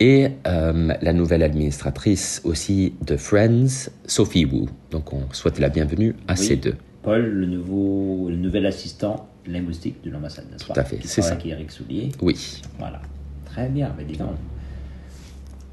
et 0.00 0.28
euh, 0.46 0.92
la 1.02 1.12
nouvelle 1.12 1.42
administratrice 1.42 2.40
aussi 2.44 2.94
de 3.06 3.16
Friends, 3.16 3.90
Sophie 4.06 4.44
Wu. 4.46 4.66
Donc 4.90 5.12
on 5.12 5.22
souhaite 5.32 5.58
la 5.58 5.68
bienvenue 5.68 6.14
à 6.26 6.32
Oui. 6.32 6.38
ces 6.38 6.56
deux. 6.56 6.74
Paul, 7.02 7.22
le, 7.24 7.46
nouveau, 7.46 8.28
le 8.30 8.36
nouvel 8.36 8.66
assistant 8.66 9.28
linguistique 9.46 9.96
de 10.04 10.10
l'ambassade, 10.10 10.46
n'est-ce 10.50 10.64
Tout 10.66 10.72
pas 10.72 10.80
à 10.80 10.84
fait, 10.84 10.98
c'est 11.02 11.22
ça. 11.22 11.32
avec 11.32 11.46
Eric 11.46 11.70
Soulier. 11.70 12.10
Oui. 12.20 12.60
Voilà. 12.78 13.00
Très 13.46 13.68
bien, 13.68 13.94
mais 13.96 14.04
dis 14.04 14.16
donc. 14.16 14.30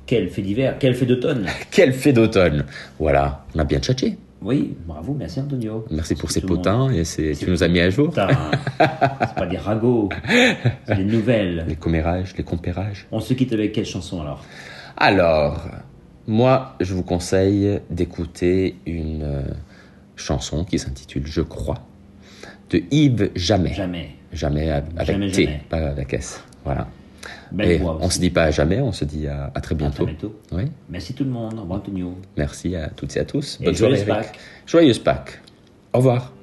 Quel 0.06 0.30
fait 0.30 0.42
d'hiver, 0.42 0.78
quel 0.80 0.96
fait 0.96 1.06
d'automne? 1.06 1.46
Quel 1.72 1.92
fait 1.92 2.14
d'automne? 2.14 2.64
Voilà, 2.98 3.46
on 3.54 3.60
a 3.60 3.66
bien 3.66 3.80
tchatché. 3.80 4.18
Oui, 4.42 4.78
bravo, 4.86 5.16
merci 5.18 5.40
Antonio. 5.40 5.86
Merci 5.90 6.14
pour 6.16 6.30
ces 6.32 6.42
potins 6.42 6.90
et 6.92 7.04
ces- 7.04 7.36
tu 7.36 7.50
nous 7.50 7.64
as 7.64 7.68
mis 7.68 7.80
à 7.80 7.90
jour. 7.90 8.14
C'est 8.14 9.36
pas 9.36 9.46
des 9.48 9.58
ragots, 9.58 10.10
c'est 10.88 10.96
des 10.96 11.04
nouvelles. 11.04 11.66
Les 11.68 11.76
commérages, 11.76 12.36
les 12.38 12.44
compérages. 12.44 13.08
On 13.12 13.20
se 13.20 13.34
quitte 13.34 13.52
avec 13.54 13.72
quelle 13.74 13.86
chanson 13.86 14.22
alors? 14.22 14.44
Alors, 14.96 15.68
moi, 16.28 16.76
je 16.80 16.94
vous 16.94 17.04
conseille 17.04 17.80
d'écouter 17.90 18.76
une 18.86 19.24
euh, 19.24 19.42
chanson 20.16 20.64
qui 20.66 20.78
s'intitule 20.80 21.24
Je 21.26 21.42
crois 21.42 21.80
de 22.70 22.82
Yves 22.92 23.32
Jamais. 23.36 23.74
Jamais. 23.74 24.10
Jamais 24.34 24.70
avec 24.72 25.06
Jamais, 25.06 25.32
T, 25.32 25.44
jamais. 25.46 25.62
pas 25.70 25.78
avec 25.88 26.14
S. 26.14 26.44
Voilà. 26.66 26.88
Et 27.60 27.82
on 27.82 28.10
se 28.10 28.20
dit 28.20 28.30
pas 28.30 28.44
à 28.44 28.52
jamais, 28.52 28.80
on 28.82 28.92
se 28.92 29.06
dit 29.06 29.28
à, 29.28 29.52
à 29.54 29.62
très 29.62 29.74
À 29.76 29.78
bientôt. 29.78 30.04
très 30.04 30.14
bientôt. 30.14 30.36
Oui. 30.52 30.64
Merci 30.90 31.14
tout 31.14 31.24
le 31.24 31.30
monde. 31.30 31.56
Au 31.58 31.62
revoir 31.62 31.80
Antonio. 31.80 32.16
Merci 32.38 32.76
à 32.76 32.88
toutes 32.90 33.16
et 33.16 33.20
à 33.20 33.26
tous. 33.26 33.58
Et 33.62 33.66
Bonne 33.66 33.76
soirée. 33.76 33.96
joyeuse 33.96 34.10
Eric. 34.10 34.26
Pâques. 34.28 34.40
Joyeuse 34.66 35.00
Pâques. 35.00 35.42
Au 35.94 35.98
revoir. 35.98 36.37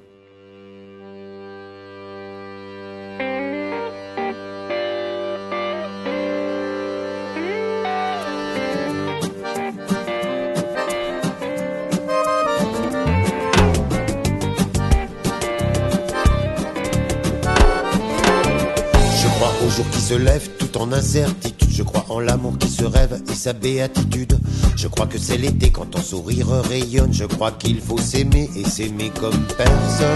En 20.85 20.93
incertitude. 20.93 21.71
Je 21.71 21.83
crois 21.83 22.05
en 22.11 22.21
l'amour 22.21 22.59
qui 22.59 22.69
se 22.69 22.85
rêve 22.85 23.21
et 23.31 23.35
sa 23.35 23.53
béatitude. 23.53 24.39
Je 24.77 24.87
crois 24.89 25.07
que 25.07 25.19
c'est 25.19 25.39
l'été 25.39 25.71
quand 25.71 25.87
ton 25.87 26.01
sourire 26.01 26.49
rayonne. 26.49 27.13
Je 27.13 27.25
crois 27.25 27.53
qu'il 27.53 27.81
faut 27.81 27.99
s'aimer 27.99 28.51
et 28.55 28.65
s'aimer 28.65 29.11
comme 29.19 29.39
personne. 29.57 30.15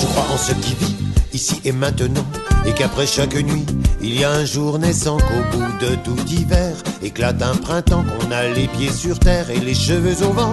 Je 0.00 0.06
crois 0.06 0.26
en 0.34 0.38
ce 0.38 0.52
qui 0.52 0.74
vit 0.74 0.96
ici 1.32 1.60
et 1.64 1.72
maintenant. 1.72 2.26
Et 2.66 2.72
qu'après 2.72 3.06
chaque 3.06 3.34
nuit, 3.34 3.64
il 4.00 4.20
y 4.20 4.24
a 4.24 4.30
un 4.30 4.44
jour 4.44 4.78
naissant 4.78 5.16
qu'au 5.16 5.56
bout 5.56 5.78
de 5.80 5.94
tout 5.96 6.18
hiver 6.28 6.74
éclate 7.02 7.42
un 7.42 7.56
printemps 7.56 8.04
qu'on 8.04 8.30
a 8.30 8.44
les 8.48 8.68
pieds 8.68 8.92
sur 8.92 9.18
terre 9.18 9.50
et 9.50 9.58
les 9.58 9.74
cheveux 9.74 10.24
au 10.24 10.32
vent. 10.32 10.52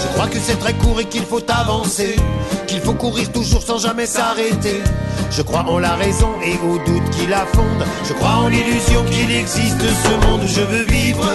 Je 0.00 0.06
crois 0.14 0.26
que 0.28 0.38
c'est 0.38 0.58
très 0.58 0.74
court 0.74 1.00
et 1.00 1.06
qu'il 1.06 1.24
faut 1.24 1.42
avancer, 1.50 2.16
qu'il 2.66 2.80
faut 2.80 2.94
courir 2.94 3.30
toujours 3.32 3.62
sans 3.62 3.78
jamais 3.78 4.06
s'arrêter. 4.06 4.82
Je 5.30 5.42
crois 5.42 5.64
en 5.66 5.78
la 5.78 5.94
raison 5.94 6.30
et 6.44 6.54
au 6.66 6.78
doute 6.78 7.10
qui 7.10 7.26
la 7.26 7.46
fonde. 7.46 7.84
Je 8.04 8.12
crois 8.12 8.36
en 8.36 8.48
l'illusion 8.48 9.04
qu'il 9.10 9.30
existe 9.30 9.80
ce 9.80 10.26
monde 10.26 10.42
où 10.44 10.48
je 10.48 10.60
veux 10.60 10.84
vivre. 10.84 11.26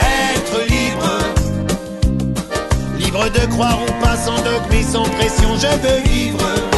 Être 0.00 0.60
libre. 0.68 1.18
Libre 2.98 3.24
de 3.30 3.46
croire 3.52 3.78
ou 3.82 4.04
pas 4.04 4.16
sans 4.16 4.36
dogme 4.36 4.64
sans 4.82 5.04
pression, 5.04 5.56
je 5.56 5.88
veux 5.88 6.02
vivre. 6.10 6.73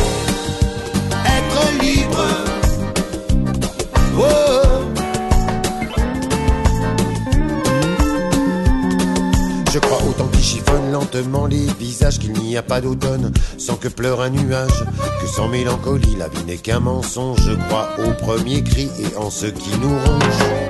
Je 9.72 9.79
crois 9.79 9.98
autant 10.09 10.26
qui 10.29 10.42
chiffonne 10.42 10.90
lentement 10.90 11.46
les 11.46 11.66
visages 11.79 12.18
qu'il 12.18 12.33
n'y 12.33 12.57
a 12.57 12.62
pas 12.62 12.81
d'automne 12.81 13.31
sans 13.59 13.76
que 13.76 13.88
pleure 13.88 14.22
un 14.22 14.31
nuage, 14.31 14.85
que 15.20 15.26
sans 15.26 15.48
mélancolie 15.48 16.16
la 16.16 16.29
vie 16.29 16.44
n'est 16.46 16.57
qu'un 16.57 16.81
mensonge. 16.81 17.40
Je 17.42 17.52
crois 17.68 17.90
au 17.98 18.12
premier 18.12 18.62
cri 18.62 18.88
et 18.98 19.16
en 19.18 19.29
ce 19.29 19.46
qui 19.46 19.70
nous 19.79 19.98
ronge. 19.98 20.65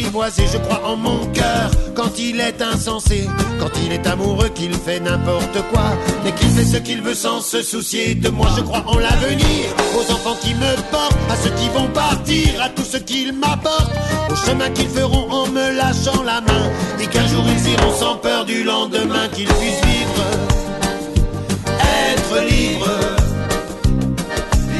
Je 0.00 0.58
crois 0.58 0.80
en 0.84 0.96
mon 0.96 1.26
cœur. 1.32 1.70
Quand 1.94 2.18
il 2.18 2.40
est 2.40 2.62
insensé, 2.62 3.26
quand 3.58 3.70
il 3.84 3.92
est 3.92 4.06
amoureux, 4.06 4.48
qu'il 4.48 4.72
fait 4.72 5.00
n'importe 5.00 5.58
quoi, 5.72 5.90
mais 6.24 6.30
qu'il 6.32 6.48
fait 6.50 6.64
ce 6.64 6.76
qu'il 6.76 7.02
veut 7.02 7.14
sans 7.14 7.40
se 7.40 7.62
soucier 7.62 8.14
de 8.14 8.28
moi. 8.28 8.48
Je 8.56 8.62
crois 8.62 8.84
en 8.86 8.98
l'avenir, 8.98 9.66
aux 9.96 10.12
enfants 10.12 10.36
qui 10.40 10.54
me 10.54 10.76
portent, 10.92 11.16
à 11.28 11.36
ceux 11.36 11.50
qui 11.50 11.68
vont 11.70 11.88
partir, 11.88 12.62
à 12.62 12.68
tout 12.68 12.84
ce 12.84 12.98
qu'ils 12.98 13.32
m'apportent, 13.32 13.90
au 14.30 14.36
chemin 14.36 14.70
qu'ils 14.70 14.88
feront 14.88 15.28
en 15.30 15.48
me 15.48 15.76
lâchant 15.76 16.22
la 16.22 16.40
main, 16.42 16.70
et 17.00 17.06
qu'un 17.06 17.26
jour 17.26 17.44
ils 17.48 17.72
iront 17.72 17.94
sans 17.98 18.16
peur 18.16 18.44
du 18.44 18.62
lendemain, 18.62 19.26
qu'ils 19.32 19.48
puissent 19.48 19.84
vivre, 19.84 20.24
être 22.12 22.40
libre, 22.48 22.90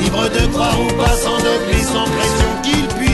libre 0.01 0.29
de 0.31 0.53
croire 0.53 0.81
ou 0.81 0.93
pas 0.97 1.17
sans 1.17 1.39
sans 1.39 2.05
pression, 2.05 2.51
qu'ils 2.63 2.87
puissent 2.97 3.08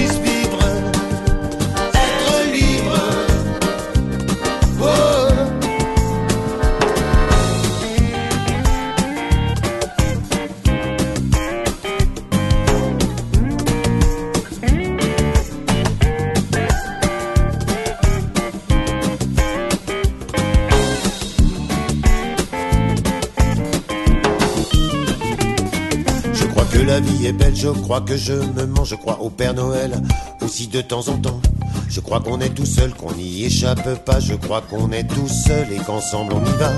je 27.64 27.70
crois 27.70 28.02
que 28.02 28.14
je 28.14 28.34
me 28.34 28.66
mens, 28.66 28.84
je 28.84 28.94
crois 28.94 29.18
au 29.22 29.30
Père 29.30 29.54
Noël, 29.54 29.94
aussi 30.42 30.66
de 30.66 30.82
temps 30.82 31.08
en 31.08 31.16
temps. 31.16 31.40
Je 31.88 32.00
crois 32.00 32.20
qu'on 32.20 32.38
est 32.40 32.50
tout 32.50 32.66
seul, 32.66 32.92
qu'on 32.92 33.12
n'y 33.14 33.44
échappe 33.44 34.04
pas, 34.04 34.20
je 34.20 34.34
crois 34.34 34.60
qu'on 34.60 34.90
est 34.92 35.04
tout 35.04 35.28
seul 35.28 35.72
et 35.72 35.78
qu'ensemble 35.78 36.34
on 36.34 36.44
y 36.44 36.58
va. 36.58 36.72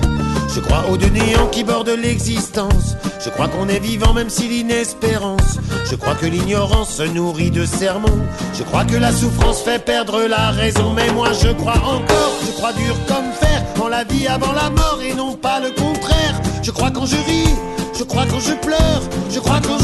Je 0.55 0.61
crois 0.61 0.85
aux 0.89 0.97
deux 0.97 1.09
néants 1.09 1.49
qui 1.51 1.65
bordent 1.65 1.89
l'existence, 1.89 2.95
je 3.19 3.31
crois 3.31 3.49
qu'on 3.49 3.69
est 3.69 3.81
vivant 3.81 4.13
même 4.13 4.31
si 4.31 4.47
l'inespérance. 4.47 5.59
Je 5.91 5.97
crois 5.97 6.15
que 6.15 6.27
l'ignorance 6.27 6.91
se 6.91 7.03
nourrit 7.03 7.51
de 7.51 7.67
sermons, 7.67 8.23
je 8.57 8.63
crois 8.63 8.85
que 8.85 8.97
la 8.97 9.11
souffrance 9.11 9.63
fait 9.63 9.85
perdre 9.85 10.23
la 10.29 10.53
raison, 10.53 10.93
mais 10.93 11.11
moi 11.11 11.33
je 11.33 11.49
crois 11.49 11.79
encore, 11.79 12.33
je 12.47 12.53
crois 12.53 12.73
dur 12.75 12.95
comme 13.09 13.33
fer, 13.41 13.65
en 13.83 13.89
la 13.89 14.05
vie 14.05 14.29
avant 14.29 14.53
la 14.53 14.71
mort 14.71 15.01
et 15.03 15.15
non 15.15 15.35
pas 15.35 15.59
le 15.59 15.71
contraire. 15.71 16.41
Je 16.63 16.71
crois 16.71 16.93
quand 16.93 17.07
je 17.07 17.17
ris, 17.17 17.55
je 17.99 18.05
crois 18.05 18.25
quand 18.31 18.41
je 18.41 18.53
pleure, 18.55 19.03
je 19.33 19.41
crois 19.41 19.61
quand 19.61 19.76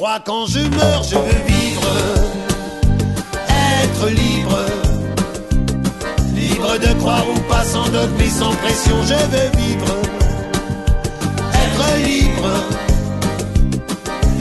crois 0.00 0.18
quand 0.24 0.46
je 0.46 0.60
meurs, 0.60 1.02
je 1.02 1.14
veux 1.14 1.42
vivre, 1.46 1.92
être 3.82 4.08
libre, 4.08 4.60
libre 6.34 6.78
de 6.78 6.98
croire 7.00 7.26
ou 7.28 7.38
pas 7.40 7.62
sans 7.64 7.86
dogme 7.90 8.18
et 8.18 8.30
sans 8.30 8.54
pression, 8.62 8.96
je 9.02 9.20
veux 9.32 9.50
vivre, 9.60 9.94
être 11.64 11.86
libre, 12.06 12.52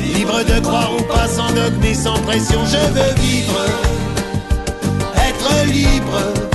libre 0.02 0.44
de 0.46 0.62
croire 0.62 0.92
ou 0.98 1.04
pas 1.14 1.28
sans 1.28 1.52
dogme 1.52 1.84
et 1.84 1.94
sans 1.94 2.18
pression, 2.20 2.60
je 2.66 2.94
veux 2.94 3.14
vivre, 3.16 3.60
être 5.28 5.66
libre. 5.66 6.49